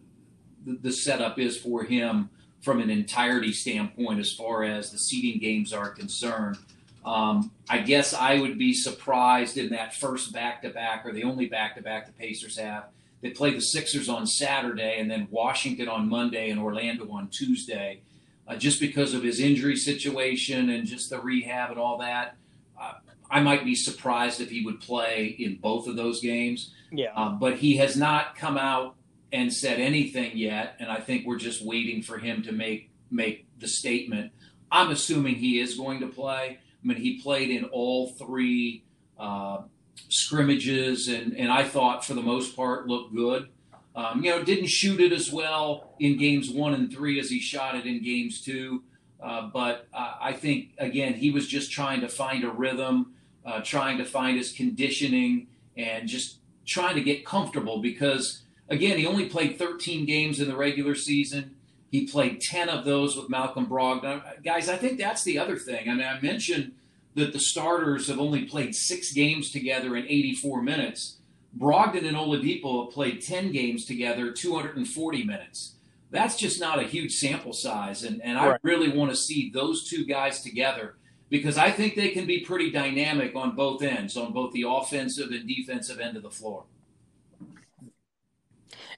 the, 0.67 0.79
the, 0.81 0.93
setup 0.93 1.39
is 1.39 1.57
for 1.57 1.85
him 1.85 2.31
from 2.63 2.81
an 2.81 2.91
entirety 2.91 3.53
standpoint 3.53 4.19
as 4.19 4.33
far 4.33 4.65
as 4.65 4.91
the 4.91 4.99
seeding 4.99 5.41
games 5.41 5.73
are 5.73 5.91
concerned. 5.91 6.57
Um, 7.05 7.51
I 7.69 7.79
guess 7.79 8.15
I 8.15 8.41
would 8.41 8.59
be 8.59 8.73
surprised 8.73 9.59
in 9.59 9.71
that 9.71 9.95
first 9.95 10.33
back 10.33 10.63
to 10.63 10.71
back 10.71 11.05
or 11.05 11.13
the 11.13 11.25
only 11.25 11.47
back 11.47 11.75
to 11.77 11.83
back 11.83 12.07
the 12.07 12.13
Pacers 12.13 12.59
have. 12.59 12.87
They 13.21 13.31
play 13.31 13.53
the 13.53 13.61
Sixers 13.61 14.09
on 14.09 14.27
Saturday 14.27 14.99
and 14.99 15.11
then 15.11 15.29
Washington 15.31 15.89
on 15.89 16.09
Monday 16.09 16.51
and 16.51 16.61
Orlando 16.61 17.11
on 17.11 17.29
Tuesday 17.29 18.01
uh, 18.47 18.57
just 18.57 18.81
because 18.81 19.15
of 19.15 19.23
his 19.23 19.41
injury 19.41 19.77
situation 19.77 20.71
and 20.71 20.87
just 20.87 21.11
the 21.11 21.19
rehab 21.21 21.71
and 21.71 21.79
all 21.79 21.99
that. 21.99 22.37
Uh, 22.81 22.95
I 23.31 23.41
might 23.41 23.65
be 23.65 23.75
surprised 23.75 24.41
if 24.41 24.51
he 24.51 24.65
would 24.65 24.81
play 24.81 25.35
in 25.39 25.57
both 25.57 25.87
of 25.89 25.97
those 25.97 26.21
games. 26.21 26.73
Yeah. 26.91 27.13
Um, 27.15 27.39
but 27.39 27.59
he 27.59 27.77
has 27.79 27.97
not 27.97 28.37
come 28.37 28.59
out 28.59 28.97
and 29.33 29.53
said 29.53 29.81
anything 29.81 30.37
yet, 30.37 30.77
and 30.79 30.91
I 30.91 31.01
think 31.01 31.27
we're 31.27 31.39
just 31.39 31.65
waiting 31.65 32.03
for 32.03 32.19
him 32.19 32.43
to 32.45 32.53
make 32.53 32.91
make 33.11 33.47
the 33.59 33.69
statement. 33.69 34.33
I'm 34.71 34.91
assuming 34.91 35.37
he 35.37 35.61
is 35.61 35.77
going 35.77 36.01
to 36.01 36.07
play. 36.07 36.59
I 36.85 36.89
mean, 36.89 36.99
he 36.99 37.21
played 37.21 37.51
in 37.51 37.65
all 37.65 38.09
three 38.09 38.85
uh, 39.19 39.63
scrimmages, 40.09 41.09
and 41.09 41.35
and 41.35 41.51
I 41.51 41.65
thought 41.65 42.05
for 42.05 42.15
the 42.15 42.23
most 42.23 42.55
part 42.55 42.87
looked 42.87 43.15
good. 43.15 43.49
Um, 43.97 44.25
you 44.25 44.31
know, 44.31 44.43
didn't 44.43 44.67
shoot 44.67 45.01
it 45.01 45.13
as 45.13 45.33
well 45.33 45.95
in 46.01 46.19
games 46.19 46.51
one 46.51 46.75
and 46.75 46.93
three 46.93 47.21
as 47.21 47.31
he 47.31 47.39
shot 47.39 47.77
it 47.77 47.87
in 47.87 48.03
games 48.03 48.41
two. 48.41 48.83
Uh, 49.25 49.49
but 49.53 49.87
uh, 49.95 50.15
I 50.21 50.33
think, 50.33 50.71
again, 50.79 51.15
he 51.15 51.31
was 51.31 51.47
just 51.47 51.71
trying 51.71 52.01
to 52.03 52.09
find 52.09 52.45
a 52.45 52.51
rhythm, 52.51 53.15
uh, 53.47 53.63
trying 53.63 53.99
to 53.99 54.05
find 54.05 54.37
his 54.37 54.53
conditioning, 54.53 55.47
and 55.77 56.09
just 56.09 56.39
trying 56.67 56.97
to 56.97 57.01
get 57.01 57.25
comfortable 57.25 57.81
because, 57.81 58.43
again, 58.69 58.99
he 58.99 59.07
only 59.07 59.29
played 59.29 59.59
13 59.59 60.05
games 60.05 60.41
in 60.41 60.49
the 60.49 60.57
regular 60.57 60.95
season. 60.95 61.57
He 61.95 62.09
played 62.09 62.41
10 62.41 62.69
of 62.69 62.85
those 62.85 63.15
with 63.15 63.31
Malcolm 63.31 63.69
Brogdon. 63.69 64.21
Guys, 64.43 64.69
I 64.69 64.75
think 64.75 64.99
that's 64.99 65.23
the 65.23 65.39
other 65.39 65.55
thing. 65.55 65.89
I 65.89 65.95
mean, 65.95 66.05
I 66.05 66.21
mentioned 66.21 66.73
that 67.15 67.33
the 67.33 67.39
starters 67.39 68.09
have 68.09 68.19
only 68.19 68.47
played 68.47 68.75
six 68.75 69.13
games 69.13 69.53
together 69.53 69.95
in 69.95 70.05
84 70.05 70.61
minutes. 70.63 71.19
Brogdon 71.57 72.05
and 72.05 72.17
Oladipo 72.17 72.85
have 72.85 72.93
played 72.93 73.23
10 73.23 73.53
games 73.53 73.85
together, 73.85 74.33
240 74.33 75.23
minutes. 75.23 75.77
That's 76.11 76.35
just 76.35 76.59
not 76.59 76.81
a 76.81 76.83
huge 76.83 77.13
sample 77.13 77.53
size. 77.53 78.03
And, 78.03 78.21
and 78.23 78.39
I 78.39 78.59
really 78.65 78.89
want 78.89 79.13
to 79.13 79.17
see 79.17 79.51
those 79.55 79.89
two 79.89 80.05
guys 80.05 80.43
together 80.43 80.97
because 81.31 81.57
I 81.57 81.71
think 81.71 81.95
they 81.95 82.09
can 82.09 82.27
be 82.27 82.41
pretty 82.41 82.73
dynamic 82.73 83.37
on 83.37 83.55
both 83.55 83.85
ends, 83.85 84.17
on 84.17 84.33
both 84.33 84.53
the 84.53 84.65
offensive 84.67 85.31
and 85.31 85.47
defensive 85.47 86.01
end 86.01 86.17
of 86.17 86.25
the 86.25 86.31
floor. 86.31 86.65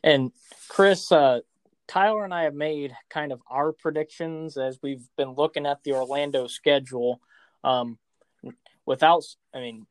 And 0.02 0.32
Chris, 0.68 1.12
uh, 1.12 1.40
Tyler 1.88 2.24
and 2.24 2.34
I 2.34 2.44
have 2.44 2.54
made 2.54 2.96
kind 3.08 3.32
of 3.32 3.40
our 3.48 3.72
predictions 3.72 4.56
as 4.56 4.78
we've 4.82 5.08
been 5.16 5.30
looking 5.30 5.66
at 5.66 5.82
the 5.84 5.92
Orlando 5.92 6.46
schedule. 6.46 7.20
Um, 7.62 7.98
without, 8.84 9.24
I 9.54 9.60
mean, 9.60 9.86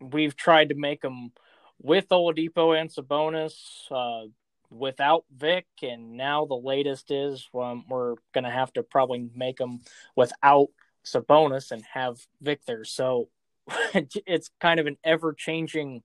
we've 0.00 0.36
tried 0.36 0.70
to 0.70 0.74
make 0.74 1.00
them 1.02 1.32
with 1.80 2.08
Oladipo 2.08 2.78
and 2.78 2.90
Sabonis, 2.90 3.54
uh, 3.90 4.28
without 4.70 5.24
Vic, 5.34 5.66
and 5.82 6.16
now 6.16 6.44
the 6.46 6.54
latest 6.54 7.10
is 7.10 7.48
um, 7.54 7.84
we're 7.88 8.16
going 8.32 8.44
to 8.44 8.50
have 8.50 8.72
to 8.72 8.82
probably 8.82 9.28
make 9.34 9.58
them 9.58 9.80
without 10.16 10.68
Sabonis 11.04 11.70
and 11.70 11.84
have 11.92 12.18
Vic 12.40 12.64
there. 12.66 12.84
So 12.84 13.28
it's 13.94 14.50
kind 14.60 14.80
of 14.80 14.86
an 14.86 14.96
ever 15.04 15.32
changing 15.32 16.02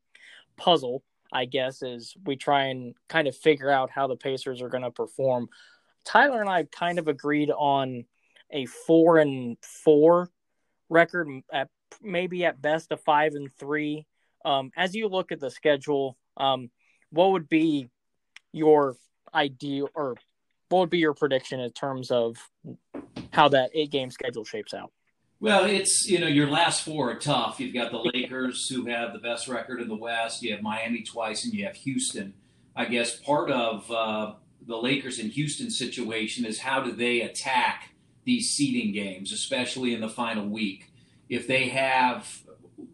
puzzle, 0.58 1.04
I 1.32 1.46
guess, 1.46 1.82
as 1.84 2.14
we 2.26 2.36
try 2.36 2.66
and 2.66 2.96
kind 3.08 3.28
of 3.28 3.36
figure 3.36 3.70
out 3.70 3.90
how 3.90 4.08
the 4.08 4.16
Pacers 4.16 4.62
are 4.62 4.70
going 4.70 4.84
to 4.84 4.92
perform. 4.92 5.50
Tyler 6.06 6.42
and 6.42 6.50
I 6.50 6.64
kind 6.64 7.00
of 7.00 7.08
agreed 7.08 7.52
on 7.52 8.06
a 8.52 8.66
four 8.66 9.18
and 9.18 9.58
four 9.62 10.30
record, 10.90 11.28
at 11.54 11.70
maybe 12.02 12.46
at 12.46 12.62
best 12.62 12.92
a 12.92 12.98
five 12.98 13.34
and 13.36 13.50
three. 13.60 14.06
Um, 14.44 14.72
as 14.76 14.96
you 14.96 15.08
look 15.08 15.32
at 15.32 15.40
the 15.40 15.52
schedule, 15.52 16.18
um, 16.38 16.72
what 17.12 17.32
would 17.32 17.50
be 17.50 17.90
your 18.52 18.96
ideal 19.34 19.90
or 19.94 20.16
what 20.70 20.80
would 20.80 20.90
be 20.90 21.00
your 21.00 21.14
prediction 21.14 21.60
in 21.60 21.72
terms 21.72 22.12
of 22.12 22.38
how 23.32 23.50
that 23.50 23.72
eight 23.74 23.92
game 23.92 24.12
schedule 24.12 24.46
shapes 24.46 24.74
out? 24.74 24.92
Well, 25.42 25.64
it's 25.64 26.06
you 26.10 26.20
know 26.20 26.28
your 26.28 26.50
last 26.50 26.84
four 26.84 27.12
are 27.12 27.16
tough. 27.16 27.60
You've 27.60 27.74
got 27.74 27.92
the 27.92 28.12
Lakers 28.14 28.68
who 28.68 28.86
have 28.88 29.14
the 29.14 29.20
best 29.20 29.48
record 29.48 29.80
in 29.82 29.88
the 29.88 29.96
West. 29.96 30.44
You 30.44 30.52
have 30.52 30.62
Miami 30.62 31.02
twice, 31.02 31.46
and 31.46 31.54
you 31.54 31.66
have 31.66 31.76
Houston. 31.78 32.34
I 32.76 32.86
guess 32.86 33.16
part 33.16 33.50
of 33.50 33.90
uh, 33.90 34.34
the 34.68 34.76
Lakers 34.76 35.18
and 35.18 35.32
Houston 35.32 35.70
situation 35.70 36.46
is 36.46 36.60
how 36.60 36.82
do 36.82 36.92
they 36.92 37.22
attack 37.22 37.92
these 38.26 38.50
seeding 38.50 38.92
games, 38.92 39.32
especially 39.32 39.94
in 39.94 40.02
the 40.02 40.10
final 40.10 40.46
week. 40.46 40.92
If 41.30 41.48
they 41.48 41.70
have 41.70 42.44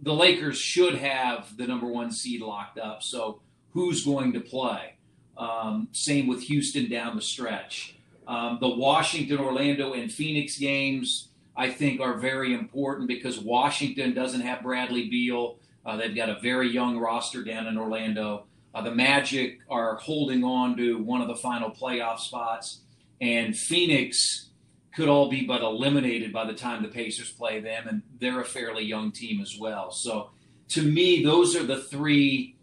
the 0.01 0.13
Lakers 0.13 0.60
should 0.60 0.95
have 0.95 1.58
the 1.58 1.65
number 1.65 1.88
one 1.88 2.12
seed 2.12 2.41
locked 2.41 2.77
up. 2.77 3.01
So 3.01 3.41
who's 3.71 4.05
going 4.05 4.34
to 4.34 4.39
play? 4.39 4.97
Um, 5.38 5.88
same 5.91 6.27
with 6.27 6.43
Houston 6.43 6.89
down 6.89 7.15
the 7.15 7.21
stretch. 7.21 7.95
Um, 8.27 8.60
the 8.62 8.69
Washington, 8.69 9.39
Orlando, 9.39 9.93
and 9.93 10.12
Phoenix 10.12 10.58
games 10.58 11.29
I 11.57 11.69
think 11.69 12.01
are 12.01 12.17
very 12.17 12.53
important 12.53 13.07
because 13.07 13.39
Washington 13.39 14.13
doesn't 14.13 14.41
have 14.41 14.61
Bradley 14.61 15.09
Beal. 15.09 15.57
Uh, 15.85 15.97
they've 15.97 16.15
got 16.15 16.29
a 16.29 16.39
very 16.39 16.69
young 16.69 16.97
roster 16.97 17.43
down 17.43 17.67
in 17.67 17.77
Orlando. 17.77 18.45
Uh, 18.73 18.81
the 18.81 18.93
Magic 18.93 19.59
are 19.69 19.95
holding 19.95 20.43
on 20.43 20.75
to 20.75 20.97
one 20.97 21.21
of 21.21 21.27
the 21.27 21.35
final 21.35 21.69
playoff 21.71 22.19
spots, 22.19 22.81
and 23.21 23.55
Phoenix 23.55 24.49
could 24.93 25.07
all 25.07 25.29
be 25.29 25.45
but 25.45 25.61
eliminated 25.61 26.33
by 26.33 26.45
the 26.45 26.53
time 26.53 26.81
the 26.81 26.89
Pacers 26.89 27.31
play 27.31 27.61
them, 27.61 27.87
and 27.87 28.01
they're 28.19 28.41
a 28.41 28.45
fairly 28.45 28.83
young 28.83 29.11
team 29.11 29.41
as 29.41 29.57
well. 29.57 29.91
So, 29.91 30.31
to 30.69 30.81
me, 30.81 31.23
those 31.23 31.55
are 31.55 31.63
the 31.63 31.83
three: 31.83 32.57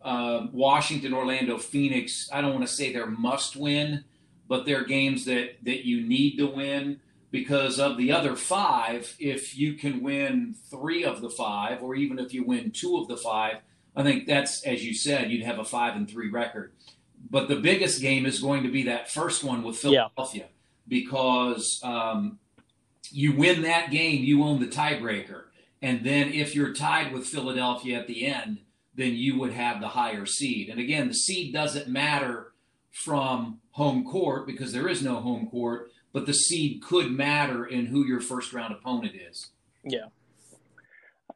uh, 0.00 0.46
Washington, 0.52 1.12
Orlando, 1.12 1.58
Phoenix. 1.58 2.30
I 2.32 2.40
don't 2.40 2.54
want 2.54 2.66
to 2.66 2.72
say 2.72 2.92
they're 2.92 3.06
must-win, 3.06 4.04
but 4.48 4.64
they're 4.64 4.84
games 4.84 5.26
that 5.26 5.56
that 5.64 5.86
you 5.86 6.06
need 6.06 6.38
to 6.38 6.46
win 6.46 7.00
because 7.30 7.78
of 7.78 7.96
the 7.96 8.12
other 8.12 8.36
five. 8.36 9.14
If 9.18 9.56
you 9.56 9.74
can 9.74 10.02
win 10.02 10.54
three 10.70 11.04
of 11.04 11.20
the 11.20 11.30
five, 11.30 11.82
or 11.82 11.94
even 11.94 12.18
if 12.18 12.32
you 12.32 12.44
win 12.44 12.70
two 12.70 12.98
of 12.98 13.08
the 13.08 13.16
five, 13.16 13.56
I 13.94 14.02
think 14.02 14.26
that's, 14.26 14.62
as 14.62 14.84
you 14.84 14.94
said, 14.94 15.30
you'd 15.30 15.44
have 15.44 15.58
a 15.58 15.64
five 15.64 15.96
and 15.96 16.08
three 16.08 16.30
record. 16.30 16.72
But 17.30 17.48
the 17.48 17.56
biggest 17.56 18.00
game 18.00 18.26
is 18.26 18.40
going 18.40 18.62
to 18.62 18.70
be 18.70 18.84
that 18.84 19.10
first 19.10 19.42
one 19.42 19.62
with 19.62 19.76
Philadelphia 19.76 20.42
yeah. 20.42 20.48
because 20.86 21.80
um, 21.82 22.38
you 23.10 23.32
win 23.32 23.62
that 23.62 23.90
game, 23.90 24.22
you 24.22 24.44
own 24.44 24.60
the 24.60 24.66
tiebreaker. 24.66 25.44
And 25.82 26.04
then 26.04 26.32
if 26.32 26.54
you're 26.54 26.72
tied 26.72 27.12
with 27.12 27.26
Philadelphia 27.26 27.98
at 27.98 28.06
the 28.06 28.26
end, 28.26 28.60
then 28.94 29.14
you 29.14 29.38
would 29.38 29.52
have 29.52 29.80
the 29.80 29.88
higher 29.88 30.26
seed. 30.26 30.68
And 30.68 30.80
again, 30.80 31.08
the 31.08 31.14
seed 31.14 31.52
doesn't 31.52 31.88
matter 31.88 32.52
from 32.90 33.60
home 33.72 34.04
court 34.04 34.46
because 34.46 34.72
there 34.72 34.88
is 34.88 35.02
no 35.02 35.16
home 35.20 35.48
court, 35.48 35.92
but 36.12 36.26
the 36.26 36.32
seed 36.32 36.82
could 36.82 37.10
matter 37.10 37.64
in 37.64 37.86
who 37.86 38.04
your 38.04 38.20
first 38.20 38.52
round 38.52 38.74
opponent 38.74 39.14
is. 39.14 39.50
Yeah. 39.84 40.06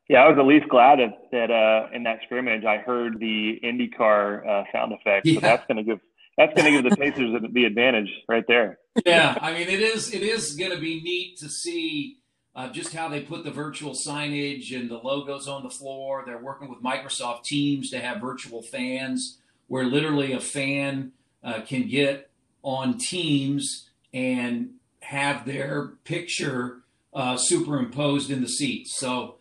Yeah, 0.09 0.25
I 0.25 0.29
was 0.29 0.39
at 0.39 0.47
least 0.47 0.69
glad 0.69 0.99
that, 0.99 1.31
that 1.31 1.51
uh, 1.51 1.95
in 1.95 2.03
that 2.03 2.21
scrimmage 2.25 2.65
I 2.65 2.79
heard 2.79 3.19
the 3.19 3.61
IndyCar 3.63 4.47
uh, 4.47 4.65
sound 4.73 4.93
effect. 4.93 5.27
Yeah. 5.27 5.35
So 5.35 5.41
that's 5.41 5.67
going 5.67 5.79
to 5.79 5.85
give 5.85 6.01
that's 6.37 6.55
going 6.55 6.73
to 6.73 6.83
give 6.83 6.91
the 6.91 6.97
Pacers 6.97 7.41
the 7.53 7.65
advantage 7.65 8.11
right 8.29 8.45
there. 8.49 8.79
Yeah, 9.07 9.37
I 9.41 9.53
mean 9.53 9.69
it 9.69 9.81
is 9.81 10.13
it 10.13 10.23
is 10.23 10.55
going 10.55 10.73
to 10.73 10.79
be 10.79 11.01
neat 11.01 11.39
to 11.39 11.49
see 11.49 12.19
uh, 12.55 12.69
just 12.71 12.95
how 12.95 13.09
they 13.09 13.21
put 13.21 13.45
the 13.45 13.51
virtual 13.51 13.95
signage 13.95 14.75
and 14.79 14.91
the 14.91 14.99
logos 14.99 15.49
on 15.49 15.63
the 15.63 15.71
floor. 15.71 16.25
They're 16.27 16.43
working 16.43 16.69
with 16.69 16.83
Microsoft 16.83 17.45
Teams 17.45 17.91
to 17.91 18.01
have 18.01 18.21
virtual 18.21 18.63
fans, 18.63 19.39
where 19.69 19.85
literally 19.85 20.33
a 20.33 20.41
fan 20.41 21.13
uh, 21.43 21.63
can 21.63 21.89
get 21.89 22.31
on 22.63 22.99
Teams 22.99 23.89
and 24.13 24.71
have 25.01 25.47
their 25.47 25.95
picture 26.05 26.83
uh, 27.15 27.37
superimposed 27.37 28.31
in 28.31 28.41
the 28.41 28.49
seats. 28.49 28.97
So 28.97 29.37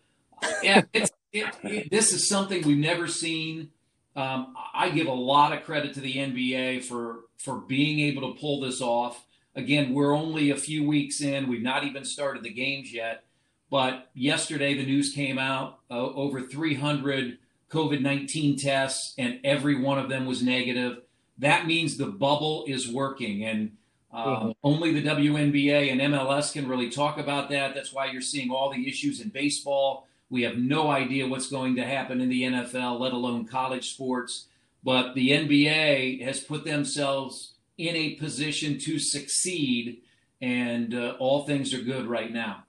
yeah, 0.62 0.82
it, 0.92 1.10
it, 1.32 1.90
this 1.90 2.12
is 2.12 2.28
something 2.28 2.62
we've 2.62 2.76
never 2.76 3.06
seen. 3.06 3.70
Um, 4.14 4.54
I 4.74 4.90
give 4.90 5.06
a 5.06 5.12
lot 5.12 5.52
of 5.52 5.64
credit 5.64 5.94
to 5.94 6.00
the 6.00 6.16
NBA 6.16 6.84
for 6.84 7.20
for 7.38 7.56
being 7.56 8.00
able 8.00 8.32
to 8.32 8.40
pull 8.40 8.60
this 8.60 8.80
off. 8.80 9.24
Again, 9.54 9.94
we're 9.94 10.14
only 10.14 10.50
a 10.50 10.56
few 10.56 10.86
weeks 10.86 11.20
in; 11.20 11.48
we've 11.48 11.62
not 11.62 11.84
even 11.84 12.04
started 12.04 12.42
the 12.42 12.52
games 12.52 12.92
yet. 12.92 13.24
But 13.70 14.10
yesterday, 14.14 14.74
the 14.74 14.84
news 14.84 15.14
came 15.14 15.38
out: 15.38 15.78
uh, 15.90 15.94
over 15.94 16.42
300 16.42 17.38
COVID 17.70 18.02
19 18.02 18.58
tests, 18.58 19.14
and 19.16 19.40
every 19.44 19.80
one 19.80 19.98
of 19.98 20.10
them 20.10 20.26
was 20.26 20.42
negative. 20.42 20.98
That 21.38 21.66
means 21.66 21.96
the 21.96 22.06
bubble 22.06 22.64
is 22.68 22.92
working, 22.92 23.44
and 23.44 23.72
uh, 24.12 24.26
mm-hmm. 24.26 24.50
only 24.62 24.92
the 24.92 25.02
WNBA 25.02 25.90
and 25.90 26.00
MLS 26.00 26.52
can 26.52 26.68
really 26.68 26.90
talk 26.90 27.18
about 27.18 27.48
that. 27.50 27.74
That's 27.74 27.92
why 27.92 28.06
you're 28.06 28.20
seeing 28.20 28.50
all 28.50 28.70
the 28.70 28.88
issues 28.88 29.20
in 29.20 29.28
baseball 29.30 30.06
we 30.32 30.42
have 30.44 30.56
no 30.56 30.90
idea 30.90 31.28
what's 31.28 31.50
going 31.50 31.76
to 31.76 31.84
happen 31.84 32.22
in 32.22 32.30
the 32.30 32.44
NFL, 32.44 32.98
let 32.98 33.12
alone 33.12 33.46
college 33.46 33.92
sports. 33.92 34.46
But 34.82 35.14
the 35.14 35.28
NBA 35.28 36.24
has 36.24 36.40
put 36.40 36.64
themselves 36.64 37.52
in 37.76 37.94
a 37.94 38.14
position 38.14 38.78
to 38.78 38.98
succeed, 38.98 40.00
and 40.40 40.94
uh, 40.94 41.16
all 41.18 41.44
things 41.44 41.74
are 41.74 41.82
good 41.82 42.06
right 42.06 42.32
now. 42.32 42.64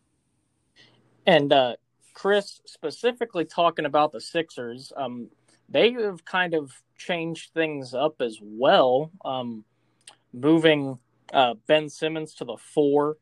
And 1.25 1.53
uh, 1.53 1.77
Chris, 2.13 2.60
specifically 2.65 3.45
talking 3.45 3.86
about 3.86 4.12
the 4.12 4.19
Sixers, 4.19 4.91
um, 4.97 5.29
they 5.69 5.93
have 5.93 6.25
kind 6.25 6.56
of 6.56 6.69
changed 6.97 7.53
things 7.53 7.93
up 7.93 8.15
as 8.19 8.39
well, 8.41 9.10
um, 9.23 9.63
moving 10.34 10.99
uh, 11.33 11.55
Ben 11.67 11.89
Simmons 11.89 12.35
to 12.35 12.45
the 12.45 12.57
four 12.57 13.17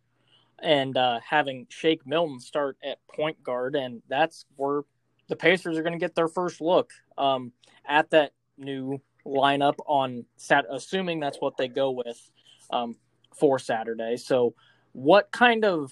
and 0.61 0.95
uh, 0.95 1.19
having 1.27 1.65
Shake 1.69 2.05
Milton 2.05 2.39
start 2.39 2.77
at 2.83 2.99
point 3.07 3.41
guard, 3.43 3.75
and 3.75 4.01
that's 4.07 4.45
where 4.55 4.81
the 5.27 5.35
Pacers 5.35 5.77
are 5.77 5.81
going 5.81 5.93
to 5.93 5.99
get 5.99 6.13
their 6.13 6.27
first 6.27 6.61
look 6.61 6.91
um, 7.17 7.51
at 7.87 8.09
that 8.11 8.33
new 8.57 9.01
lineup 9.25 9.75
on 9.87 10.25
Sat. 10.37 10.65
Assuming 10.69 11.19
that's 11.19 11.39
what 11.39 11.57
they 11.57 11.67
go 11.67 11.91
with 11.91 12.31
um, 12.69 12.95
for 13.35 13.57
Saturday. 13.57 14.17
So, 14.17 14.53
what 14.91 15.31
kind 15.31 15.65
of, 15.65 15.91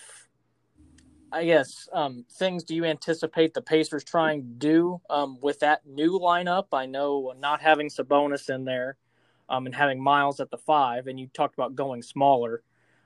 I 1.32 1.46
guess, 1.46 1.88
um, 1.94 2.26
things 2.34 2.64
do 2.64 2.76
you 2.76 2.86
anticipate 2.86 3.54
the 3.54 3.62
Pacers 3.62 4.04
trying 4.04 4.42
to 4.42 4.48
do 4.48 5.02
um, 5.10 5.38
with 5.42 5.60
that 5.60 5.86
new 5.86 6.20
lineup? 6.20 6.66
I 6.74 6.86
know 6.86 7.34
not 7.40 7.62
having 7.62 7.90
Sabonis 7.90 8.54
in 8.54 8.66
there 8.66 8.98
um, 9.50 9.66
and 9.66 9.76
having 9.76 10.02
Miles 10.02 10.40
at 10.40 10.52
the 10.52 10.58
five, 10.58 11.08
and 11.08 11.20
you 11.20 11.28
talked 11.34 11.56
about 11.56 11.76
going 11.76 12.02
smaller. 12.02 12.62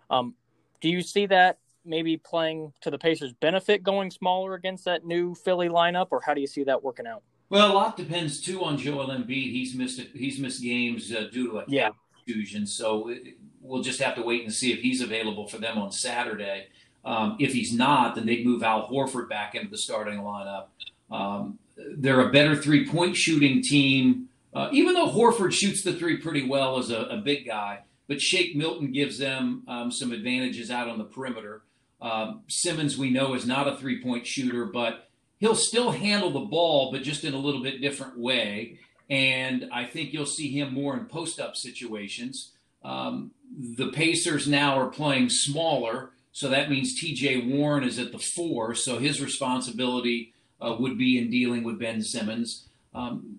Um, 0.09 0.35
do 0.81 0.89
you 0.89 1.01
see 1.01 1.25
that 1.27 1.59
maybe 1.85 2.17
playing 2.17 2.73
to 2.81 2.91
the 2.91 2.97
Pacers' 2.97 3.33
benefit 3.33 3.83
going 3.83 4.11
smaller 4.11 4.53
against 4.53 4.85
that 4.85 5.05
new 5.05 5.33
Philly 5.33 5.69
lineup, 5.69 6.07
or 6.11 6.21
how 6.21 6.33
do 6.33 6.41
you 6.41 6.47
see 6.47 6.63
that 6.65 6.83
working 6.83 7.07
out? 7.07 7.23
Well, 7.49 7.71
a 7.71 7.73
lot 7.73 7.97
depends 7.97 8.41
too 8.41 8.63
on 8.63 8.77
Joel 8.77 9.07
Embiid. 9.07 9.51
He's 9.51 9.75
missed 9.75 9.99
he's 10.13 10.39
missed 10.39 10.61
games 10.61 11.13
uh, 11.13 11.27
due 11.31 11.51
to 11.51 11.59
a 11.59 11.63
yeah. 11.67 11.89
fusion, 12.25 12.65
so 12.65 13.13
we'll 13.61 13.83
just 13.83 14.01
have 14.01 14.15
to 14.15 14.21
wait 14.21 14.43
and 14.43 14.53
see 14.53 14.73
if 14.73 14.79
he's 14.79 15.01
available 15.01 15.47
for 15.47 15.57
them 15.57 15.77
on 15.77 15.91
Saturday. 15.91 16.67
Um, 17.05 17.35
if 17.39 17.53
he's 17.53 17.73
not, 17.73 18.15
then 18.15 18.25
they'd 18.25 18.45
move 18.45 18.63
Al 18.63 18.87
Horford 18.87 19.29
back 19.29 19.55
into 19.55 19.69
the 19.69 19.77
starting 19.77 20.19
lineup. 20.19 20.67
Um, 21.11 21.59
they're 21.75 22.27
a 22.27 22.31
better 22.31 22.55
three 22.55 22.87
point 22.87 23.15
shooting 23.15 23.61
team, 23.61 24.29
uh, 24.53 24.69
even 24.71 24.93
though 24.93 25.09
Horford 25.09 25.53
shoots 25.53 25.83
the 25.83 25.93
three 25.93 26.17
pretty 26.17 26.47
well 26.47 26.77
as 26.77 26.89
a, 26.89 27.01
a 27.03 27.17
big 27.17 27.45
guy. 27.45 27.79
But 28.07 28.21
Shake 28.21 28.55
Milton 28.55 28.91
gives 28.91 29.17
them 29.17 29.63
um, 29.67 29.91
some 29.91 30.11
advantages 30.11 30.69
out 30.69 30.89
on 30.89 30.97
the 30.97 31.05
perimeter. 31.05 31.63
Um, 32.01 32.41
Simmons, 32.47 32.97
we 32.97 33.09
know, 33.09 33.33
is 33.33 33.47
not 33.47 33.67
a 33.67 33.77
three 33.77 34.03
point 34.03 34.27
shooter, 34.27 34.65
but 34.65 35.09
he'll 35.39 35.55
still 35.55 35.91
handle 35.91 36.31
the 36.31 36.41
ball, 36.41 36.91
but 36.91 37.01
just 37.01 37.23
in 37.23 37.33
a 37.33 37.39
little 37.39 37.63
bit 37.63 37.81
different 37.81 38.19
way. 38.19 38.79
And 39.09 39.69
I 39.71 39.85
think 39.85 40.13
you'll 40.13 40.25
see 40.25 40.51
him 40.51 40.73
more 40.73 40.95
in 40.97 41.05
post 41.05 41.39
up 41.39 41.55
situations. 41.55 42.51
Um, 42.83 43.31
the 43.57 43.91
Pacers 43.91 44.47
now 44.47 44.77
are 44.79 44.89
playing 44.89 45.29
smaller, 45.29 46.11
so 46.33 46.49
that 46.49 46.69
means 46.69 47.01
TJ 47.01 47.49
Warren 47.49 47.83
is 47.83 47.99
at 47.99 48.11
the 48.11 48.19
four, 48.19 48.75
so 48.75 48.97
his 48.97 49.21
responsibility 49.21 50.33
uh, 50.59 50.75
would 50.79 50.97
be 50.97 51.17
in 51.17 51.29
dealing 51.29 51.63
with 51.63 51.79
Ben 51.79 52.01
Simmons. 52.01 52.67
Um, 52.93 53.37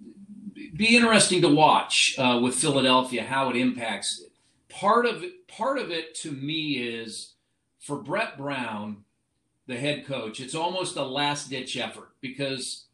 be 0.55 0.97
interesting 0.97 1.43
to 1.43 1.49
watch 1.49 2.15
uh, 2.19 2.41
with 2.43 2.55
Philadelphia 2.55 3.23
how 3.23 3.51
it 3.51 3.57
impacts. 3.57 4.23
Part 4.69 5.07
of 5.07 5.23
it, 5.23 5.47
part 5.49 5.79
of 5.79 5.91
it 5.91 6.15
to 6.17 6.31
me 6.31 6.73
is 6.79 7.35
for 7.81 7.97
Brett 7.97 8.37
Brown, 8.37 9.05
the 9.67 9.77
head 9.77 10.07
coach, 10.07 10.41
it's 10.41 10.55
almost 10.55 10.97
a 10.97 11.05
last 11.05 11.51
ditch 11.51 11.77
effort 11.77 12.11
because 12.21 12.87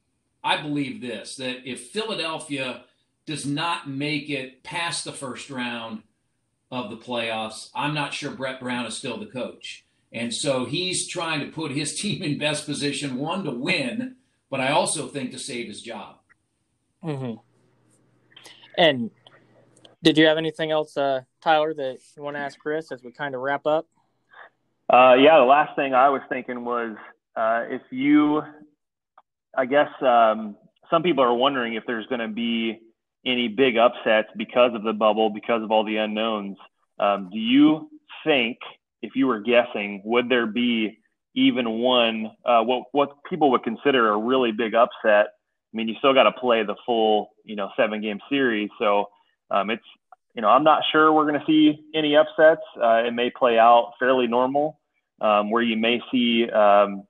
I 0.42 0.60
believe 0.60 1.00
this 1.00 1.36
that 1.36 1.68
if 1.68 1.88
Philadelphia 1.88 2.84
does 3.26 3.46
not 3.46 3.88
make 3.88 4.30
it 4.30 4.62
past 4.62 5.04
the 5.04 5.12
first 5.12 5.50
round 5.50 6.02
of 6.70 6.90
the 6.90 6.96
playoffs, 6.96 7.70
I'm 7.74 7.94
not 7.94 8.14
sure 8.14 8.30
Brett 8.30 8.60
Brown 8.60 8.86
is 8.86 8.96
still 8.96 9.18
the 9.18 9.26
coach. 9.26 9.84
And 10.12 10.34
so 10.34 10.64
he's 10.64 11.06
trying 11.06 11.40
to 11.40 11.52
put 11.52 11.72
his 11.72 11.94
team 12.00 12.22
in 12.22 12.38
best 12.38 12.66
position, 12.66 13.16
one, 13.16 13.44
to 13.44 13.50
win, 13.50 14.16
but 14.50 14.60
I 14.60 14.72
also 14.72 15.06
think 15.06 15.30
to 15.32 15.38
save 15.38 15.68
his 15.68 15.82
job. 15.82 16.16
Mm-hmm. 17.04 17.38
And 18.80 19.10
did 20.02 20.16
you 20.16 20.24
have 20.24 20.38
anything 20.38 20.70
else, 20.70 20.96
uh, 20.96 21.20
Tyler, 21.42 21.74
that 21.74 21.98
you 22.16 22.22
want 22.22 22.36
to 22.36 22.40
ask 22.40 22.58
Chris 22.58 22.90
as 22.90 23.02
we 23.02 23.12
kind 23.12 23.34
of 23.34 23.42
wrap 23.42 23.66
up? 23.66 23.86
Uh, 24.90 25.16
yeah, 25.20 25.36
the 25.38 25.44
last 25.44 25.76
thing 25.76 25.92
I 25.92 26.08
was 26.08 26.22
thinking 26.30 26.64
was 26.64 26.96
uh, 27.36 27.64
if 27.68 27.82
you, 27.90 28.40
I 29.54 29.66
guess 29.66 29.90
um, 30.00 30.56
some 30.90 31.02
people 31.02 31.22
are 31.22 31.34
wondering 31.34 31.74
if 31.74 31.84
there's 31.86 32.06
going 32.06 32.22
to 32.22 32.28
be 32.28 32.80
any 33.26 33.48
big 33.48 33.76
upsets 33.76 34.28
because 34.34 34.74
of 34.74 34.82
the 34.82 34.94
bubble, 34.94 35.28
because 35.28 35.62
of 35.62 35.70
all 35.70 35.84
the 35.84 35.98
unknowns. 35.98 36.56
Um, 36.98 37.28
do 37.30 37.38
you 37.38 37.90
think, 38.24 38.56
if 39.02 39.12
you 39.14 39.26
were 39.26 39.40
guessing, 39.40 40.00
would 40.06 40.30
there 40.30 40.46
be 40.46 40.98
even 41.34 41.68
one 41.80 42.30
uh, 42.46 42.62
what 42.62 42.84
what 42.92 43.10
people 43.28 43.50
would 43.50 43.62
consider 43.62 44.10
a 44.10 44.16
really 44.16 44.52
big 44.52 44.74
upset? 44.74 45.26
I 45.72 45.76
mean, 45.76 45.86
you 45.86 45.94
still 45.98 46.14
got 46.14 46.24
to 46.24 46.32
play 46.32 46.64
the 46.64 46.74
full, 46.84 47.30
you 47.50 47.56
know, 47.56 47.68
seven 47.76 48.00
game 48.00 48.20
series, 48.28 48.70
so 48.78 49.10
um, 49.50 49.70
it's 49.70 49.84
you 50.34 50.42
know 50.42 50.48
I'm 50.48 50.62
not 50.62 50.82
sure 50.92 51.12
we're 51.12 51.26
going 51.26 51.40
to 51.40 51.46
see 51.46 51.84
any 51.94 52.16
upsets. 52.16 52.62
Uh, 52.80 53.02
it 53.06 53.12
may 53.12 53.28
play 53.30 53.58
out 53.58 53.94
fairly 53.98 54.28
normal, 54.28 54.78
um, 55.20 55.50
where 55.50 55.62
you 55.62 55.76
may 55.76 56.00
see 56.12 56.48
um, 56.48 57.02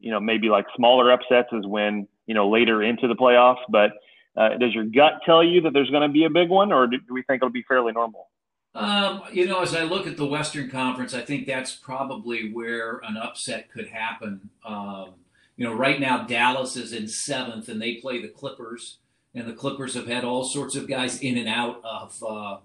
you 0.00 0.10
know 0.10 0.18
maybe 0.18 0.48
like 0.48 0.66
smaller 0.76 1.12
upsets 1.12 1.48
is 1.52 1.64
when 1.64 2.08
you 2.26 2.34
know 2.34 2.50
later 2.50 2.82
into 2.82 3.06
the 3.06 3.14
playoffs, 3.14 3.62
but 3.68 3.92
uh, 4.36 4.56
does 4.58 4.74
your 4.74 4.84
gut 4.84 5.20
tell 5.24 5.44
you 5.44 5.60
that 5.60 5.72
there's 5.72 5.90
going 5.90 6.06
to 6.06 6.12
be 6.12 6.24
a 6.24 6.30
big 6.30 6.48
one, 6.48 6.72
or 6.72 6.88
do 6.88 6.98
we 7.10 7.22
think 7.22 7.40
it'll 7.40 7.52
be 7.52 7.64
fairly 7.68 7.92
normal? 7.92 8.28
Um, 8.74 9.22
you 9.32 9.46
know, 9.46 9.62
as 9.62 9.76
I 9.76 9.84
look 9.84 10.08
at 10.08 10.16
the 10.16 10.26
Western 10.26 10.68
Conference, 10.68 11.14
I 11.14 11.20
think 11.20 11.46
that's 11.46 11.76
probably 11.76 12.50
where 12.52 13.00
an 13.04 13.16
upset 13.16 13.70
could 13.70 13.88
happen. 13.88 14.50
Um, 14.64 15.14
you 15.56 15.64
know, 15.64 15.72
right 15.72 16.00
now 16.00 16.24
Dallas 16.24 16.76
is 16.76 16.92
in 16.92 17.06
seventh, 17.06 17.68
and 17.68 17.80
they 17.80 17.94
play 17.94 18.20
the 18.20 18.28
Clippers, 18.28 18.98
and 19.34 19.48
the 19.48 19.52
Clippers 19.52 19.94
have 19.94 20.06
had 20.06 20.24
all 20.24 20.44
sorts 20.44 20.76
of 20.76 20.88
guys 20.88 21.20
in 21.20 21.36
and 21.38 21.48
out 21.48 21.80
of 21.84 22.22
uh, 22.22 22.56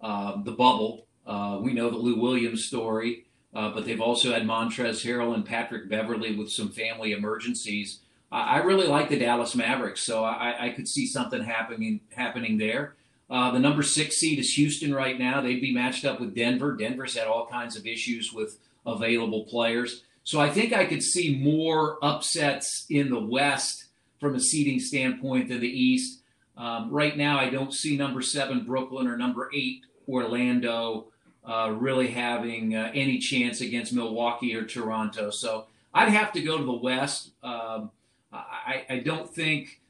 uh, 0.00 0.42
the 0.42 0.52
bubble. 0.52 1.06
Uh, 1.26 1.58
we 1.60 1.72
know 1.72 1.90
the 1.90 1.96
Lou 1.96 2.20
Williams 2.20 2.64
story, 2.64 3.24
uh, 3.54 3.70
but 3.70 3.84
they've 3.84 4.00
also 4.00 4.32
had 4.32 4.44
Montrezl 4.44 5.04
Harrell 5.04 5.34
and 5.34 5.44
Patrick 5.44 5.88
Beverley 5.88 6.34
with 6.34 6.50
some 6.50 6.70
family 6.70 7.12
emergencies. 7.12 8.00
I, 8.32 8.56
I 8.56 8.56
really 8.58 8.86
like 8.86 9.08
the 9.08 9.18
Dallas 9.18 9.54
Mavericks, 9.54 10.02
so 10.02 10.24
I, 10.24 10.66
I 10.66 10.70
could 10.70 10.88
see 10.88 11.06
something 11.06 11.42
happening 11.42 12.00
happening 12.14 12.58
there. 12.58 12.94
Uh, 13.30 13.50
the 13.50 13.58
number 13.58 13.82
six 13.82 14.16
seed 14.16 14.38
is 14.38 14.52
Houston 14.54 14.94
right 14.94 15.18
now. 15.18 15.40
They'd 15.40 15.60
be 15.60 15.72
matched 15.72 16.04
up 16.04 16.20
with 16.20 16.34
Denver. 16.34 16.76
Denver's 16.76 17.16
had 17.16 17.26
all 17.26 17.46
kinds 17.46 17.76
of 17.76 17.86
issues 17.86 18.32
with 18.32 18.58
available 18.84 19.44
players. 19.44 20.02
So 20.24 20.40
I 20.40 20.50
think 20.50 20.72
I 20.72 20.84
could 20.84 21.02
see 21.02 21.36
more 21.36 21.98
upsets 22.02 22.86
in 22.88 23.10
the 23.10 23.20
West 23.20 23.83
from 24.24 24.36
a 24.36 24.40
seeding 24.40 24.80
standpoint 24.80 25.50
than 25.50 25.60
the 25.60 25.68
East. 25.68 26.22
Um, 26.56 26.90
right 26.90 27.14
now, 27.14 27.38
I 27.38 27.50
don't 27.50 27.74
see 27.74 27.94
number 27.94 28.22
seven 28.22 28.64
Brooklyn 28.64 29.06
or 29.06 29.18
number 29.18 29.50
eight 29.52 29.82
Orlando 30.08 31.08
uh, 31.44 31.74
really 31.76 32.08
having 32.08 32.74
uh, 32.74 32.90
any 32.94 33.18
chance 33.18 33.60
against 33.60 33.92
Milwaukee 33.92 34.54
or 34.56 34.64
Toronto. 34.64 35.28
So 35.28 35.66
I'd 35.92 36.08
have 36.08 36.32
to 36.32 36.40
go 36.40 36.56
to 36.56 36.64
the 36.64 36.72
West. 36.72 37.32
Um, 37.42 37.90
I, 38.32 38.86
I, 38.88 38.98
don't 39.00 39.32
think 39.32 39.82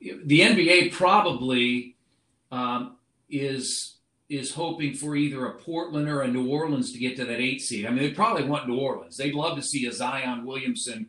the 0.00 0.40
NBA 0.40 0.92
probably 0.92 1.96
um, 2.52 2.96
is 3.28 3.96
is 4.28 4.54
hoping 4.54 4.94
for 4.94 5.16
either 5.16 5.46
a 5.46 5.58
Portland 5.58 6.08
or 6.08 6.22
a 6.22 6.28
New 6.28 6.48
Orleans 6.48 6.92
to 6.92 6.98
get 6.98 7.16
to 7.16 7.24
that 7.24 7.40
eight 7.40 7.60
seed. 7.60 7.86
I 7.86 7.90
mean, 7.90 8.04
they 8.04 8.12
probably 8.12 8.44
want 8.44 8.68
New 8.68 8.78
Orleans. 8.78 9.16
They'd 9.16 9.34
love 9.34 9.56
to 9.56 9.62
see 9.62 9.86
a 9.86 9.92
Zion 9.92 10.46
Williamson, 10.46 11.08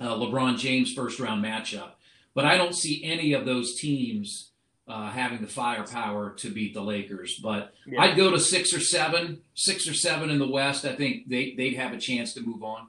uh, 0.00 0.14
LeBron 0.14 0.58
James 0.58 0.92
first 0.92 1.20
round 1.20 1.44
matchup. 1.44 1.92
But 2.34 2.44
I 2.44 2.56
don't 2.56 2.74
see 2.74 3.04
any 3.04 3.32
of 3.32 3.44
those 3.44 3.76
teams 3.76 4.50
uh, 4.86 5.10
having 5.10 5.40
the 5.40 5.46
firepower 5.46 6.34
to 6.34 6.50
beat 6.50 6.74
the 6.74 6.82
Lakers. 6.82 7.38
But 7.42 7.72
yeah. 7.86 8.02
I'd 8.02 8.16
go 8.16 8.30
to 8.30 8.40
six 8.40 8.74
or 8.74 8.80
seven, 8.80 9.40
six 9.54 9.88
or 9.88 9.94
seven 9.94 10.30
in 10.30 10.38
the 10.38 10.48
West. 10.48 10.84
I 10.84 10.94
think 10.94 11.28
they 11.28 11.54
they'd 11.56 11.74
have 11.74 11.92
a 11.92 11.98
chance 11.98 12.34
to 12.34 12.40
move 12.40 12.62
on. 12.62 12.88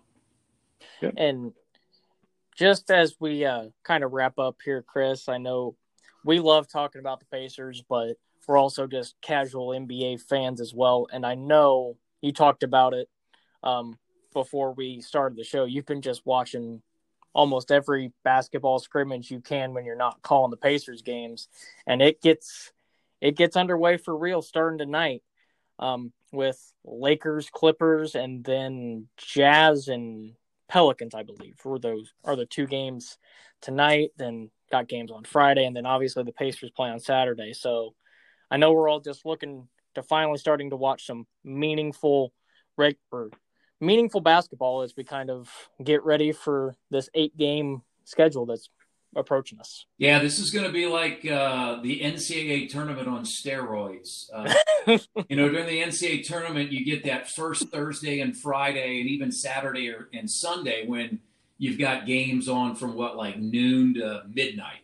And 1.18 1.54
just 2.56 2.90
as 2.90 3.16
we 3.20 3.46
uh, 3.46 3.66
kind 3.84 4.04
of 4.04 4.14
wrap 4.14 4.40
up 4.40 4.58
here, 4.64 4.82
Chris, 4.82 5.30
I 5.30 5.38
know 5.38 5.76
we 6.24 6.40
love 6.40 6.68
talking 6.68 7.00
about 7.00 7.20
the 7.20 7.26
Pacers, 7.26 7.84
but 7.88 8.16
we're 8.48 8.58
also 8.58 8.88
just 8.88 9.16
casual 9.22 9.70
NBA 9.70 10.22
fans 10.22 10.62
as 10.62 10.74
well. 10.74 11.08
And 11.12 11.26
I 11.26 11.36
know 11.36 11.98
you 12.22 12.32
talked 12.32 12.64
about 12.64 12.94
it 12.94 13.10
um, 13.64 13.98
before 14.34 14.74
we 14.74 15.02
started 15.02 15.38
the 15.38 15.44
show. 15.44 15.66
You've 15.66 15.86
been 15.86 16.02
just 16.02 16.26
watching 16.26 16.82
almost 17.36 17.70
every 17.70 18.14
basketball 18.24 18.80
scrimmage 18.80 19.30
you 19.30 19.42
can 19.42 19.74
when 19.74 19.86
you're 19.86 19.96
not 19.96 20.22
calling 20.24 20.50
the 20.50 20.58
Pacers 20.58 21.02
games, 21.04 21.50
and 21.86 22.02
it 22.02 22.22
gets 22.22 22.72
it 23.22 23.36
gets 23.36 23.58
underway 23.58 23.98
for 23.98 24.18
real 24.18 24.42
starting 24.42 24.78
tonight 24.78 25.22
um, 25.78 26.12
with 26.32 26.60
Lakers, 26.84 27.50
Clippers, 27.52 28.16
and 28.16 28.44
then 28.44 29.08
Jazz 29.18 29.90
and 29.90 30.34
Pelicans. 30.70 31.14
I 31.14 31.24
believe 31.24 31.56
for 31.58 31.78
those 31.78 32.14
are 32.24 32.38
the 32.38 32.46
two 32.46 32.66
games 32.66 33.18
tonight. 33.62 34.12
Then 34.18 34.50
got 34.72 34.88
games 34.88 35.12
on 35.12 35.26
Friday, 35.26 35.66
and 35.66 35.76
then 35.76 35.86
obviously 35.86 36.24
the 36.24 36.32
Pacers 36.32 36.72
play 36.72 36.90
on 36.90 37.00
Saturday. 37.00 37.54
So 37.54 37.94
I 38.50 38.58
know 38.58 38.72
we're 38.72 38.90
all 38.90 39.02
just 39.02 39.26
looking 39.26 39.68
to 39.96 40.04
finally 40.04 40.38
starting 40.38 40.70
to 40.70 40.78
watch 40.78 41.06
some 41.06 41.28
meaningful 41.44 42.32
reg- 42.78 42.98
or 43.12 43.30
meaningful 43.80 44.22
basketball 44.22 44.82
as 44.82 44.94
we 44.96 45.04
kind 45.04 45.30
of 45.30 45.50
get 45.84 46.04
ready 46.04 46.32
for 46.32 46.76
this 46.92 47.10
eight 47.14 47.36
game 47.38 47.82
schedule 48.04 48.46
that's 48.46 48.70
approaching 49.16 49.60
us. 49.60 49.86
Yeah, 49.98 50.20
this 50.20 50.40
is 50.40 50.52
going 50.52 50.66
to 50.66 50.72
be 50.72 50.88
like 50.88 51.26
uh, 51.26 51.82
the 51.82 52.02
NCAA 52.02 52.70
tournament 52.70 53.08
on 53.08 53.24
steroids. 53.24 54.30
Uh, 54.34 54.54
you 55.30 55.36
know, 55.36 55.50
during 55.50 55.68
the 55.68 55.82
NCAA 55.82 56.26
tournament, 56.26 56.72
you 56.72 56.86
get 56.86 57.06
that 57.06 57.30
first 57.30 57.70
Thursday 57.70 58.20
and 58.20 58.38
Friday, 58.38 59.00
and 59.00 59.10
even 59.10 59.32
Saturday 59.32 59.90
or, 59.90 60.10
and 60.14 60.30
Sunday 60.30 60.86
when 60.86 61.20
you've 61.58 61.80
got 61.80 62.06
games 62.06 62.50
on 62.50 62.76
from 62.76 62.96
what 62.96 63.16
like 63.16 63.40
noon 63.40 63.96
to 63.96 64.24
midnight. 64.32 64.82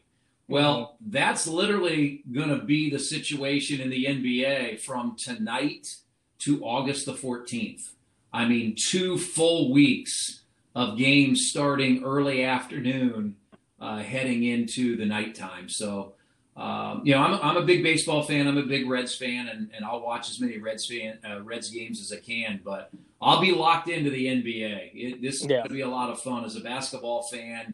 Well, 0.47 0.97
mm-hmm. 1.01 1.11
that's 1.11 1.47
literally 1.47 2.23
going 2.31 2.49
to 2.49 2.63
be 2.63 2.89
the 2.89 2.99
situation 2.99 3.79
in 3.81 3.89
the 3.89 4.05
NBA 4.05 4.81
from 4.81 5.15
tonight 5.17 5.95
to 6.39 6.63
August 6.63 7.05
the 7.05 7.13
14th. 7.13 7.91
I 8.33 8.45
mean, 8.45 8.75
two 8.89 9.17
full 9.17 9.71
weeks 9.71 10.43
of 10.75 10.97
games 10.97 11.47
starting 11.49 12.03
early 12.03 12.43
afternoon, 12.43 13.35
uh, 13.79 13.97
heading 13.97 14.43
into 14.43 14.95
the 14.95 15.05
nighttime. 15.05 15.67
So, 15.67 16.13
um, 16.55 17.01
you 17.03 17.13
know, 17.13 17.21
I'm 17.21 17.33
a, 17.33 17.39
I'm 17.41 17.57
a 17.57 17.65
big 17.65 17.83
baseball 17.83 18.23
fan. 18.23 18.47
I'm 18.47 18.57
a 18.57 18.63
big 18.63 18.89
Reds 18.89 19.15
fan, 19.15 19.47
and, 19.47 19.69
and 19.75 19.83
I'll 19.83 20.01
watch 20.01 20.29
as 20.29 20.39
many 20.39 20.57
Reds 20.57 20.85
fan 20.85 21.19
uh, 21.27 21.41
Reds 21.41 21.69
games 21.69 21.99
as 21.99 22.17
I 22.17 22.21
can. 22.21 22.61
But 22.63 22.91
I'll 23.21 23.41
be 23.41 23.51
locked 23.51 23.89
into 23.89 24.09
the 24.09 24.25
NBA. 24.25 24.91
It, 24.93 25.21
this 25.21 25.35
is 25.35 25.43
yeah. 25.43 25.57
going 25.57 25.69
to 25.69 25.73
be 25.73 25.81
a 25.81 25.89
lot 25.89 26.09
of 26.09 26.21
fun 26.21 26.45
as 26.45 26.55
a 26.55 26.61
basketball 26.61 27.23
fan. 27.23 27.73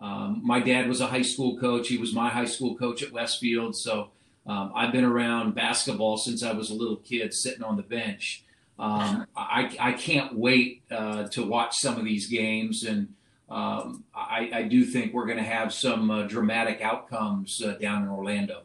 Um, 0.00 0.42
my 0.44 0.60
dad 0.60 0.88
was 0.88 1.00
a 1.00 1.06
high 1.06 1.22
school 1.22 1.58
coach. 1.58 1.88
He 1.88 1.98
was 1.98 2.14
my 2.14 2.28
high 2.28 2.44
school 2.44 2.76
coach 2.76 3.02
at 3.02 3.12
Westfield. 3.12 3.76
So 3.76 4.10
um, 4.46 4.72
I've 4.74 4.92
been 4.92 5.04
around 5.04 5.54
basketball 5.54 6.16
since 6.16 6.42
I 6.42 6.52
was 6.52 6.70
a 6.70 6.74
little 6.74 6.96
kid, 6.96 7.34
sitting 7.34 7.62
on 7.62 7.76
the 7.76 7.82
bench. 7.82 8.44
Um, 8.78 9.26
I, 9.36 9.76
I 9.80 9.92
can't 9.92 10.36
wait 10.36 10.82
uh, 10.90 11.28
to 11.28 11.44
watch 11.44 11.76
some 11.76 11.98
of 11.98 12.04
these 12.04 12.26
games, 12.26 12.84
and 12.84 13.08
um, 13.48 14.04
I, 14.14 14.50
I, 14.52 14.62
do 14.64 14.84
think 14.84 15.14
we're 15.14 15.24
going 15.24 15.38
to 15.38 15.42
have 15.42 15.72
some 15.72 16.10
uh, 16.10 16.24
dramatic 16.24 16.82
outcomes 16.82 17.62
uh, 17.62 17.78
down 17.80 18.02
in 18.02 18.10
Orlando. 18.10 18.64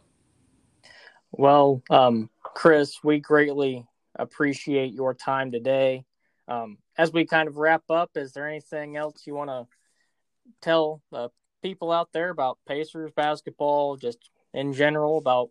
Well, 1.32 1.82
um, 1.90 2.30
Chris, 2.42 3.02
we 3.02 3.20
greatly 3.20 3.88
appreciate 4.16 4.94
your 4.94 5.14
time 5.14 5.52
today. 5.52 6.04
Um, 6.50 6.78
as 6.98 7.14
we 7.14 7.26
kind 7.26 7.48
of 7.48 7.56
wrap 7.58 7.84
up, 7.90 8.12
is 8.16 8.34
there 8.34 8.48
anything 8.48 8.98
else 8.98 9.26
you 9.26 9.34
want 9.34 9.50
to 9.50 9.68
tell 10.62 11.02
uh, 11.14 11.30
people 11.62 11.92
out 11.92 12.10
there 12.12 12.30
about 12.30 12.60
Pacers 12.68 13.12
basketball, 13.16 13.96
just 13.96 14.30
in 14.54 14.74
general, 14.74 15.18
about 15.18 15.50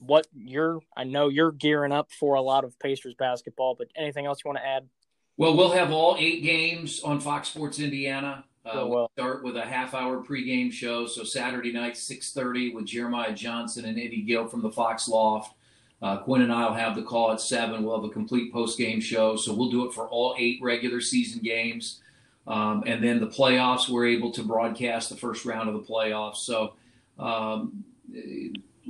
what 0.00 0.26
you're? 0.34 0.80
I 0.96 1.04
know 1.04 1.28
you're 1.28 1.52
gearing 1.52 1.92
up 1.92 2.10
for 2.12 2.34
a 2.34 2.40
lot 2.40 2.64
of 2.64 2.78
Pacers 2.78 3.14
basketball, 3.14 3.74
but 3.78 3.88
anything 3.96 4.26
else 4.26 4.40
you 4.44 4.48
want 4.48 4.58
to 4.58 4.66
add? 4.66 4.88
Well, 5.36 5.56
we'll 5.56 5.72
have 5.72 5.92
all 5.92 6.16
eight 6.18 6.42
games 6.42 7.00
on 7.02 7.20
Fox 7.20 7.48
Sports 7.48 7.78
Indiana. 7.78 8.44
Uh, 8.66 8.70
oh, 8.74 8.86
well. 8.86 9.10
We'll 9.16 9.24
start 9.24 9.44
with 9.44 9.56
a 9.56 9.64
half-hour 9.64 10.22
pregame 10.22 10.70
show. 10.70 11.06
So 11.06 11.24
Saturday 11.24 11.72
night, 11.72 11.96
six 11.96 12.32
thirty, 12.32 12.74
with 12.74 12.84
Jeremiah 12.84 13.32
Johnson 13.32 13.86
and 13.86 13.98
Eddie 13.98 14.22
Gill 14.22 14.46
from 14.48 14.60
the 14.60 14.70
Fox 14.70 15.08
Loft. 15.08 15.54
Uh, 16.02 16.18
Quinn 16.18 16.42
and 16.42 16.52
I 16.52 16.66
will 16.66 16.74
have 16.74 16.94
the 16.94 17.02
call 17.02 17.32
at 17.32 17.40
seven. 17.40 17.84
We'll 17.84 17.96
have 17.96 18.04
a 18.04 18.12
complete 18.12 18.52
post-game 18.52 19.00
show. 19.00 19.36
So 19.36 19.54
we'll 19.54 19.70
do 19.70 19.86
it 19.86 19.94
for 19.94 20.08
all 20.08 20.34
eight 20.38 20.58
regular 20.62 21.00
season 21.00 21.40
games, 21.42 22.02
um, 22.46 22.84
and 22.86 23.02
then 23.02 23.20
the 23.20 23.26
playoffs. 23.26 23.88
We're 23.88 24.06
able 24.06 24.30
to 24.32 24.42
broadcast 24.42 25.08
the 25.08 25.16
first 25.16 25.46
round 25.46 25.68
of 25.68 25.74
the 25.74 25.92
playoffs. 25.92 26.36
So 26.36 26.74
um, 27.18 27.84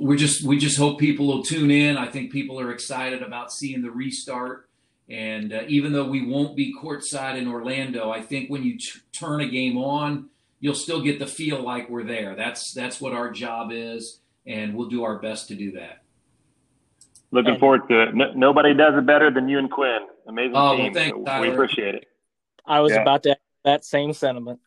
we 0.01 0.17
just 0.17 0.43
we 0.43 0.59
just 0.59 0.79
hope 0.79 0.99
people 0.99 1.27
will 1.27 1.43
tune 1.43 1.71
in. 1.71 1.97
I 1.97 2.07
think 2.07 2.33
people 2.33 2.59
are 2.59 2.73
excited 2.73 3.23
about 3.23 3.53
seeing 3.53 3.83
the 3.83 3.91
restart. 3.91 4.69
And 5.09 5.53
uh, 5.53 5.63
even 5.67 5.93
though 5.93 6.07
we 6.07 6.25
won't 6.25 6.57
be 6.57 6.73
courtside 6.73 7.37
in 7.37 7.49
Orlando, 7.49 8.11
I 8.11 8.23
think 8.23 8.49
when 8.49 8.63
you 8.63 8.79
t- 8.79 9.01
turn 9.13 9.41
a 9.41 9.49
game 9.49 9.77
on, 9.77 10.31
you'll 10.61 10.75
still 10.75 11.03
get 11.03 11.19
the 11.19 11.27
feel 11.27 11.61
like 11.63 11.91
we're 11.91 12.05
there. 12.05 12.37
That's 12.37 12.73
that's 12.73 13.01
what 13.01 13.13
our 13.13 13.31
job 13.31 13.71
is, 13.73 14.21
and 14.47 14.75
we'll 14.75 14.89
do 14.89 15.03
our 15.05 15.19
best 15.19 15.49
to 15.49 15.57
do 15.57 15.73
that. 15.73 16.03
Looking 17.33 17.53
and, 17.53 17.61
forward 17.61 17.89
to 17.89 18.03
it. 18.03 18.15
No, 18.15 18.33
nobody 18.35 18.73
does 18.75 18.95
it 18.97 19.07
better 19.07 19.31
than 19.31 19.49
you 19.49 19.59
and 19.59 19.71
Quinn. 19.71 20.07
Amazing 20.27 20.53
oh, 20.55 20.77
team. 20.77 20.93
Well, 20.93 21.25
thanks, 21.25 21.41
we 21.41 21.51
appreciate 21.51 21.95
it. 21.97 22.07
I 22.65 22.81
was 22.81 22.93
yeah. 22.93 23.03
about 23.03 23.25
to 23.25 23.37
that 23.65 23.85
same 23.85 24.13
sentiment. 24.13 24.61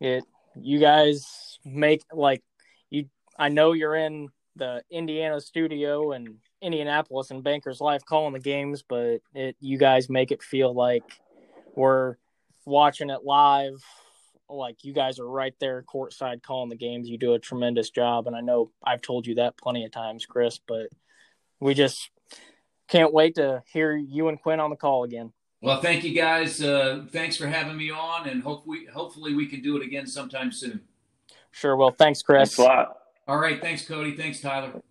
It 0.00 0.24
you 0.60 0.78
guys 0.78 1.58
make 1.64 2.02
like 2.12 2.40
you. 2.40 2.49
I 3.40 3.48
know 3.48 3.72
you're 3.72 3.96
in 3.96 4.28
the 4.56 4.82
Indiana 4.90 5.40
studio 5.40 6.12
and 6.12 6.36
Indianapolis 6.60 7.30
and 7.30 7.42
Bankers 7.42 7.80
Life 7.80 8.04
calling 8.04 8.34
the 8.34 8.38
games, 8.38 8.84
but 8.86 9.22
it 9.34 9.56
you 9.60 9.78
guys 9.78 10.10
make 10.10 10.30
it 10.30 10.42
feel 10.42 10.74
like 10.74 11.04
we're 11.74 12.16
watching 12.66 13.08
it 13.08 13.24
live. 13.24 13.82
Like 14.46 14.84
you 14.84 14.92
guys 14.92 15.18
are 15.18 15.26
right 15.26 15.54
there 15.58 15.82
courtside 15.82 16.42
calling 16.42 16.68
the 16.68 16.76
games. 16.76 17.08
You 17.08 17.16
do 17.16 17.32
a 17.32 17.38
tremendous 17.38 17.88
job, 17.88 18.26
and 18.26 18.36
I 18.36 18.42
know 18.42 18.72
I've 18.84 19.00
told 19.00 19.26
you 19.26 19.36
that 19.36 19.56
plenty 19.56 19.86
of 19.86 19.90
times, 19.90 20.26
Chris. 20.26 20.60
But 20.66 20.88
we 21.60 21.72
just 21.72 22.10
can't 22.88 23.14
wait 23.14 23.36
to 23.36 23.62
hear 23.72 23.96
you 23.96 24.28
and 24.28 24.40
Quinn 24.40 24.60
on 24.60 24.68
the 24.68 24.76
call 24.76 25.04
again. 25.04 25.32
Well, 25.62 25.80
thank 25.80 26.04
you 26.04 26.14
guys. 26.14 26.62
Uh, 26.62 27.06
thanks 27.10 27.38
for 27.38 27.46
having 27.46 27.76
me 27.78 27.90
on, 27.90 28.28
and 28.28 28.42
hope 28.42 28.66
we, 28.66 28.86
hopefully 28.86 29.34
we 29.34 29.46
can 29.46 29.62
do 29.62 29.76
it 29.78 29.82
again 29.82 30.06
sometime 30.06 30.52
soon. 30.52 30.80
Sure. 31.52 31.76
Well, 31.76 31.94
thanks, 31.96 32.20
Chris. 32.22 32.54
Thanks 32.54 32.58
a 32.58 32.62
lot. 32.62 32.96
All 33.28 33.38
right. 33.38 33.60
Thanks, 33.60 33.86
Cody. 33.86 34.16
Thanks, 34.16 34.40
Tyler. 34.40 34.82